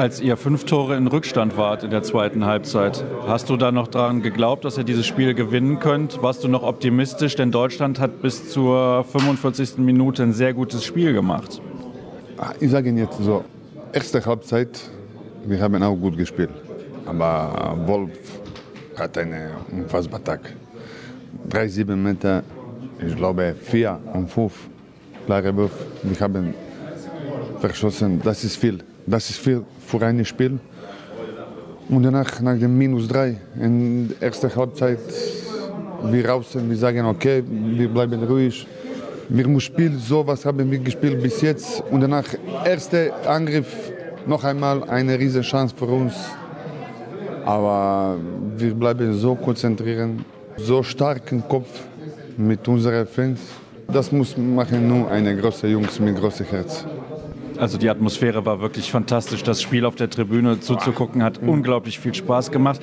Als 0.00 0.18
ihr 0.18 0.38
fünf 0.38 0.64
Tore 0.64 0.96
in 0.96 1.08
Rückstand 1.08 1.58
wart 1.58 1.84
in 1.84 1.90
der 1.90 2.02
zweiten 2.02 2.46
Halbzeit, 2.46 3.04
hast 3.26 3.50
du 3.50 3.58
da 3.58 3.70
noch 3.70 3.86
daran 3.86 4.22
geglaubt, 4.22 4.64
dass 4.64 4.78
ihr 4.78 4.84
dieses 4.84 5.06
Spiel 5.06 5.34
gewinnen 5.34 5.78
könnt? 5.78 6.22
Warst 6.22 6.42
du 6.42 6.48
noch 6.48 6.62
optimistisch? 6.62 7.36
Denn 7.36 7.50
Deutschland 7.50 8.00
hat 8.00 8.22
bis 8.22 8.48
zur 8.48 9.04
45. 9.04 9.76
Minute 9.76 10.22
ein 10.22 10.32
sehr 10.32 10.54
gutes 10.54 10.86
Spiel 10.86 11.12
gemacht. 11.12 11.60
Ich 12.60 12.70
sage 12.70 12.88
Ihnen 12.88 12.96
jetzt 12.96 13.18
so, 13.18 13.44
erste 13.92 14.24
Halbzeit, 14.24 14.80
wir 15.44 15.60
haben 15.60 15.82
auch 15.82 15.96
gut 15.96 16.16
gespielt. 16.16 16.48
Aber 17.04 17.76
Wolf 17.84 18.40
hat 18.96 19.18
einen 19.18 19.50
unfassbaren 19.70 20.24
Tag. 20.24 20.40
Drei, 21.46 21.68
sieben 21.68 22.02
Meter, 22.02 22.42
ich 23.06 23.14
glaube 23.14 23.54
vier 23.60 24.00
und 24.14 24.30
fünf 24.30 24.54
klare 25.26 25.54
Würfe. 25.54 25.84
Wir 26.02 26.18
haben 26.20 26.54
verschossen, 27.60 28.18
das 28.24 28.44
ist 28.44 28.56
viel. 28.56 28.82
Das 29.10 29.28
ist 29.28 29.40
viel 29.40 29.64
für 29.88 30.00
ein 30.06 30.24
Spiel. 30.24 30.60
Und 31.88 32.04
danach, 32.04 32.40
nach 32.40 32.56
dem 32.56 32.78
Minus 32.78 33.08
3, 33.08 33.36
in 33.60 34.08
der 34.08 34.28
ersten 34.28 34.54
Halbzeit, 34.54 35.00
wir 36.04 36.28
raus 36.28 36.46
wir 36.54 36.76
sagen, 36.76 37.04
okay, 37.06 37.42
wir 37.48 37.88
bleiben 37.88 38.22
ruhig. 38.22 38.68
Wir 39.28 39.48
müssen 39.48 39.62
spielen, 39.62 39.98
so 39.98 40.24
was 40.24 40.46
haben 40.46 40.70
wir 40.70 40.78
gespielt 40.78 41.20
bis 41.20 41.40
jetzt. 41.40 41.82
Und 41.90 42.02
danach, 42.02 42.26
erster 42.64 43.28
Angriff, 43.28 43.92
noch 44.26 44.44
einmal 44.44 44.84
eine 44.84 45.18
riesige 45.18 45.42
Chance 45.42 45.74
für 45.76 45.86
uns. 45.86 46.14
Aber 47.44 48.16
wir 48.56 48.74
bleiben 48.74 49.12
so 49.14 49.34
konzentriert, 49.34 50.10
so 50.56 50.84
stark 50.84 51.32
im 51.32 51.42
Kopf 51.48 51.68
mit 52.36 52.68
unseren 52.68 53.08
Fans. 53.08 53.40
Das 53.88 54.12
muss 54.12 54.36
machen 54.36 54.86
nur 54.86 55.10
eine 55.10 55.36
große 55.36 55.66
Jungs 55.66 55.98
mit 55.98 56.14
großem 56.16 56.46
Herz. 56.46 56.86
Also 57.60 57.76
die 57.76 57.90
Atmosphäre 57.90 58.46
war 58.46 58.62
wirklich 58.62 58.90
fantastisch. 58.90 59.42
Das 59.42 59.60
Spiel 59.60 59.84
auf 59.84 59.94
der 59.94 60.08
Tribüne 60.08 60.60
zuzugucken 60.60 61.22
hat 61.22 61.42
unglaublich 61.42 61.98
viel 61.98 62.14
Spaß 62.14 62.52
gemacht. 62.52 62.80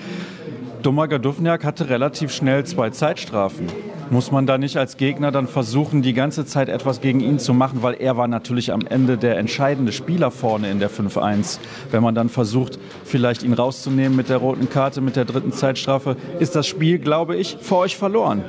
Domaga 0.83 1.17
Duvniak 1.17 1.65
hatte 1.65 1.89
relativ 1.89 2.31
schnell 2.31 2.63
zwei 2.63 2.91
Zeitstrafen. 2.91 3.65
Muss 4.11 4.31
man 4.31 4.45
da 4.45 4.59
nicht 4.59 4.77
als 4.77 4.95
Gegner 4.95 5.31
dann 5.31 5.47
versuchen, 5.47 6.03
die 6.03 6.13
ganze 6.13 6.45
Zeit 6.45 6.69
etwas 6.69 7.01
gegen 7.01 7.21
ihn 7.21 7.39
zu 7.39 7.55
machen, 7.55 7.81
weil 7.81 7.95
er 7.95 8.17
war 8.17 8.27
natürlich 8.27 8.71
am 8.71 8.85
Ende 8.87 9.17
der 9.17 9.39
entscheidende 9.39 9.91
Spieler 9.91 10.29
vorne 10.29 10.69
in 10.69 10.79
der 10.79 10.91
5-1. 10.91 11.57
Wenn 11.89 12.03
man 12.03 12.13
dann 12.13 12.29
versucht, 12.29 12.77
vielleicht 13.03 13.41
ihn 13.41 13.53
rauszunehmen 13.53 14.15
mit 14.15 14.29
der 14.29 14.37
roten 14.37 14.69
Karte, 14.69 15.01
mit 15.01 15.15
der 15.15 15.25
dritten 15.25 15.53
Zeitstrafe, 15.53 16.15
ist 16.39 16.55
das 16.55 16.67
Spiel, 16.67 16.99
glaube 16.99 17.35
ich, 17.35 17.57
für 17.59 17.77
euch 17.77 17.97
verloren. 17.97 18.43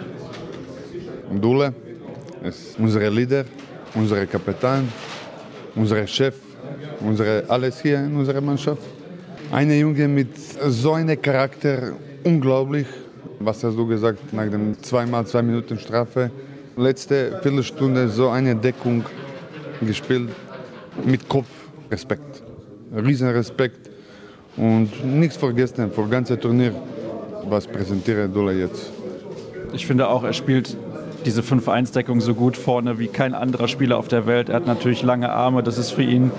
Dule 1.40 1.72
ist 2.44 2.78
unser 2.78 3.10
Leader, 3.10 3.46
unser 3.94 4.26
Kapitän, 4.26 4.88
unser 5.74 6.06
Chef, 6.06 6.34
unsere, 7.00 7.44
alles 7.48 7.80
hier 7.80 7.98
in 7.98 8.16
unserer 8.16 8.40
Mannschaft. 8.40 8.82
Eine 9.50 9.78
Junge 9.78 10.08
mit 10.08 10.36
so 10.36 10.92
einem 10.92 11.20
Charakter, 11.20 11.92
unglaublich. 12.24 12.86
Was 13.40 13.62
hast 13.62 13.76
du 13.76 13.86
gesagt, 13.86 14.32
nach 14.32 14.48
dem 14.50 14.80
zweimal 14.82 15.26
zwei 15.26 15.42
Minuten 15.42 15.78
Strafe? 15.78 16.30
Letzte 16.76 17.38
Viertelstunde 17.42 18.08
so 18.08 18.28
eine 18.28 18.54
Deckung 18.54 19.04
gespielt 19.80 20.30
mit 21.04 21.28
Kopf, 21.28 21.48
Respekt. 21.90 22.42
Riesen 22.94 23.28
Respekt 23.28 23.90
und 24.56 25.04
nichts 25.04 25.36
vergessen 25.36 25.90
das 25.94 26.10
ganze 26.10 26.38
Turnier, 26.38 26.74
was 27.48 27.66
präsentiert 27.66 28.34
Dula 28.34 28.52
jetzt. 28.52 28.90
Ich 29.72 29.86
finde 29.86 30.08
auch, 30.08 30.24
er 30.24 30.32
spielt 30.32 30.76
diese 31.24 31.42
5-1-Deckung 31.42 32.20
so 32.20 32.34
gut 32.34 32.56
vorne 32.56 32.98
wie 32.98 33.08
kein 33.08 33.34
anderer 33.34 33.68
Spieler 33.68 33.98
auf 33.98 34.08
der 34.08 34.26
Welt. 34.26 34.48
Er 34.48 34.56
hat 34.56 34.66
natürlich 34.66 35.02
lange 35.02 35.30
Arme, 35.30 35.62
das 35.62 35.78
ist 35.78 35.90
für 35.90 36.02
ihn 36.02 36.30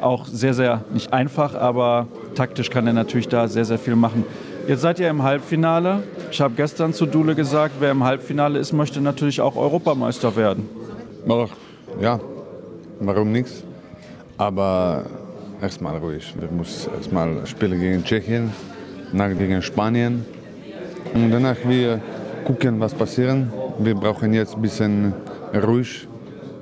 auch 0.00 0.26
sehr, 0.26 0.54
sehr 0.54 0.82
nicht 0.92 1.12
einfach, 1.12 1.54
aber 1.54 2.06
taktisch 2.34 2.70
kann 2.70 2.86
er 2.86 2.92
natürlich 2.92 3.28
da 3.28 3.48
sehr, 3.48 3.64
sehr 3.64 3.78
viel 3.78 3.96
machen. 3.96 4.24
Jetzt 4.68 4.82
seid 4.82 5.00
ihr 5.00 5.08
im 5.08 5.22
Halbfinale. 5.22 6.02
Ich 6.30 6.40
habe 6.40 6.54
gestern 6.54 6.92
zu 6.92 7.06
Dule 7.06 7.34
gesagt, 7.34 7.76
wer 7.80 7.90
im 7.90 8.04
Halbfinale 8.04 8.58
ist, 8.58 8.72
möchte 8.72 9.00
natürlich 9.00 9.40
auch 9.40 9.56
Europameister 9.56 10.36
werden. 10.36 10.68
Ach, 11.28 11.48
ja, 12.00 12.20
warum 13.00 13.32
nichts? 13.32 13.64
Aber 14.36 15.04
erstmal 15.60 15.96
ruhig. 15.96 16.34
Wir 16.38 16.50
müssen 16.50 16.92
erstmal 16.94 17.46
spielen 17.46 17.80
gegen 17.80 18.04
Tschechien, 18.04 18.52
dann 19.12 19.38
gegen 19.38 19.62
Spanien 19.62 20.24
und 21.14 21.30
danach 21.30 21.56
wir 21.64 22.00
gucken, 22.44 22.78
was 22.78 22.94
passiert. 22.94 23.46
Wir 23.78 23.94
brauchen 23.94 24.34
jetzt 24.34 24.56
ein 24.56 24.62
bisschen 24.62 25.12
ruhig, 25.54 26.08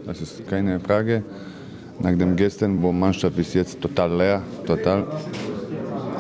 das 0.05 0.21
ist 0.21 0.47
keine 0.49 0.79
Frage. 0.81 1.23
Nach 1.99 2.15
dem 2.15 2.37
gestern, 2.37 2.83
wo 2.83 2.93
Mannschaft 2.93 3.39
ist 3.39 3.55
jetzt 3.55 3.81
total 3.81 4.15
leer, 4.17 4.43
total. 4.67 5.07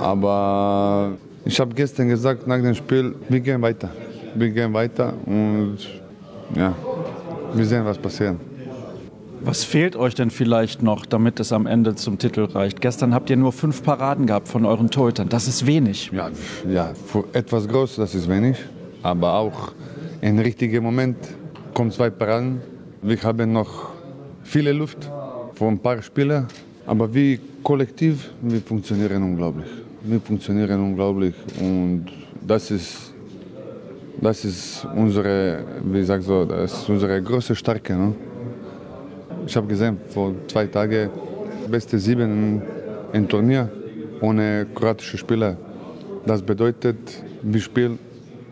Aber 0.00 1.12
ich 1.44 1.60
habe 1.60 1.74
gestern 1.74 2.08
gesagt 2.08 2.46
nach 2.46 2.60
dem 2.62 2.74
Spiel, 2.74 3.14
wir 3.28 3.40
gehen 3.40 3.60
weiter. 3.60 3.90
Wir 4.34 4.48
gehen 4.48 4.72
weiter 4.72 5.12
und 5.26 5.78
ja, 6.54 6.74
wir 7.54 7.64
sehen, 7.66 7.84
was 7.84 7.98
passiert. 7.98 8.36
Was 9.42 9.64
fehlt 9.64 9.96
euch 9.96 10.14
denn 10.14 10.30
vielleicht 10.30 10.82
noch, 10.82 11.04
damit 11.04 11.40
es 11.40 11.52
am 11.52 11.66
Ende 11.66 11.94
zum 11.94 12.18
Titel 12.18 12.44
reicht? 12.44 12.80
Gestern 12.80 13.14
habt 13.14 13.28
ihr 13.28 13.36
nur 13.36 13.52
fünf 13.52 13.82
Paraden 13.82 14.26
gehabt 14.26 14.48
von 14.48 14.64
euren 14.64 14.90
Torhütern. 14.90 15.28
Das 15.28 15.46
ist 15.46 15.66
wenig. 15.66 16.10
Ja, 16.12 16.30
ja 16.66 16.92
für 17.06 17.24
etwas 17.34 17.68
groß, 17.68 17.96
das 17.96 18.14
ist 18.14 18.28
wenig. 18.28 18.56
Aber 19.02 19.34
auch 19.34 19.72
im 20.20 20.38
richtigen 20.38 20.82
Moment 20.82 21.16
kommen 21.74 21.90
zwei 21.90 22.10
Paraden. 22.10 22.60
Wir 23.02 23.22
haben 23.22 23.52
noch 23.52 23.90
viele 24.42 24.72
Luft 24.72 25.10
für 25.54 25.66
ein 25.66 25.78
paar 25.78 26.02
Spieler. 26.02 26.46
Aber 26.86 27.12
wir 27.12 27.38
kollektiv, 27.62 28.30
wir 28.42 28.60
funktionieren 28.60 29.22
unglaublich. 29.22 29.66
Wir 30.02 30.20
funktionieren 30.20 30.80
unglaublich 30.80 31.34
und 31.60 32.06
das 32.46 32.70
ist, 32.70 33.12
das 34.20 34.44
ist 34.44 34.86
unsere, 34.94 35.64
wie 35.84 36.04
sag 36.04 36.22
so, 36.22 36.44
das 36.44 36.72
ist 36.72 36.88
unsere 36.88 37.20
große 37.20 37.56
Stärke. 37.56 37.94
Ne? 37.96 38.14
Ich 39.46 39.56
habe 39.56 39.66
gesehen, 39.66 39.98
vor 40.08 40.32
zwei 40.46 40.66
Tagen 40.66 41.10
beste 41.68 41.98
sieben 41.98 42.62
im 43.12 43.28
Turnier 43.28 43.68
ohne 44.20 44.66
kroatische 44.72 45.18
Spieler. 45.18 45.56
Das 46.24 46.40
bedeutet, 46.40 46.96
wir 47.42 47.60
spielen 47.60 47.98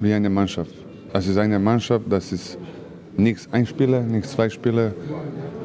wie 0.00 0.12
eine 0.12 0.28
Mannschaft. 0.28 0.83
Das 1.14 1.28
ist 1.28 1.38
eine 1.38 1.60
Mannschaft, 1.60 2.06
das 2.10 2.32
ist 2.32 2.58
nichts 3.16 3.48
ein 3.52 3.64
Spieler, 3.64 4.00
nichts 4.00 4.32
zwei 4.32 4.50
Spieler, 4.50 4.92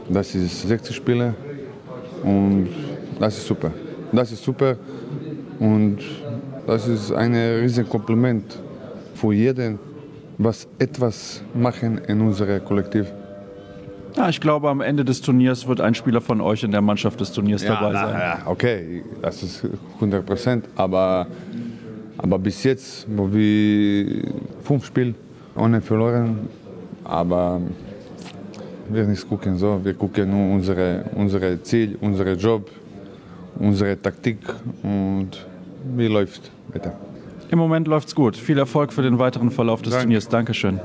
das 0.08 0.36
ist 0.36 0.62
60 0.62 0.96
Spieler 0.96 1.34
und 2.24 2.68
das 3.20 3.36
ist 3.36 3.48
super. 3.48 3.72
Das 4.12 4.32
ist 4.32 4.44
super 4.44 4.78
und 5.58 5.98
das 6.68 6.88
ist 6.88 7.12
ein 7.12 7.34
riesiges 7.34 7.90
Kompliment 7.90 8.60
für 9.16 9.34
jeden, 9.34 9.80
was 10.38 10.68
etwas 10.78 11.42
machen 11.56 11.98
in 12.08 12.22
unserem 12.22 12.64
Kollektiv. 12.64 13.12
Ja, 14.18 14.30
ich 14.30 14.40
glaube, 14.40 14.70
am 14.70 14.82
Ende 14.82 15.04
des 15.04 15.20
Turniers 15.20 15.68
wird 15.68 15.82
ein 15.82 15.96
Spieler 15.96 16.22
von 16.22 16.42
euch 16.42 16.64
in 16.64 16.70
der 16.72 16.82
Mannschaft 16.82 17.20
des 17.22 17.32
Turniers 17.32 17.66
dabei 17.66 17.94
sein. 17.94 18.14
Ja, 18.14 18.42
okay, 18.46 19.04
das 19.20 19.42
ist 19.42 19.68
100 19.96 20.24
Prozent, 20.24 20.66
aber, 20.76 21.26
aber 22.20 22.38
bis 22.38 22.64
jetzt, 22.64 23.08
wo 23.10 23.34
wir 23.34 24.32
fünf 24.62 24.86
Spiele 24.86 25.16
ohne 25.60 25.82
verloren, 25.82 26.50
aber 27.04 27.62
wir 28.90 29.04
nicht 29.06 29.28
gucken 29.28 29.58
so, 29.58 29.80
wir 29.84 29.94
gucken 29.94 30.30
nur 30.32 30.56
unsere, 30.56 31.06
unsere 31.16 31.62
Ziel, 31.62 31.98
unseren 32.02 32.38
Job, 32.38 32.70
unsere 33.56 34.02
Taktik 34.02 34.40
und 34.84 35.32
wie 35.96 36.08
läuft. 36.08 36.52
Bitte. 36.72 36.94
Im 37.52 37.60
Moment 37.60 37.88
läuft's 37.88 38.14
gut. 38.14 38.38
Viel 38.38 38.58
Erfolg 38.58 38.94
für 38.94 39.02
den 39.02 39.18
weiteren 39.18 39.52
Verlauf 39.52 39.82
des 39.82 39.92
Danke. 39.92 40.06
Turniers. 40.06 40.30
Dankeschön. 40.30 40.80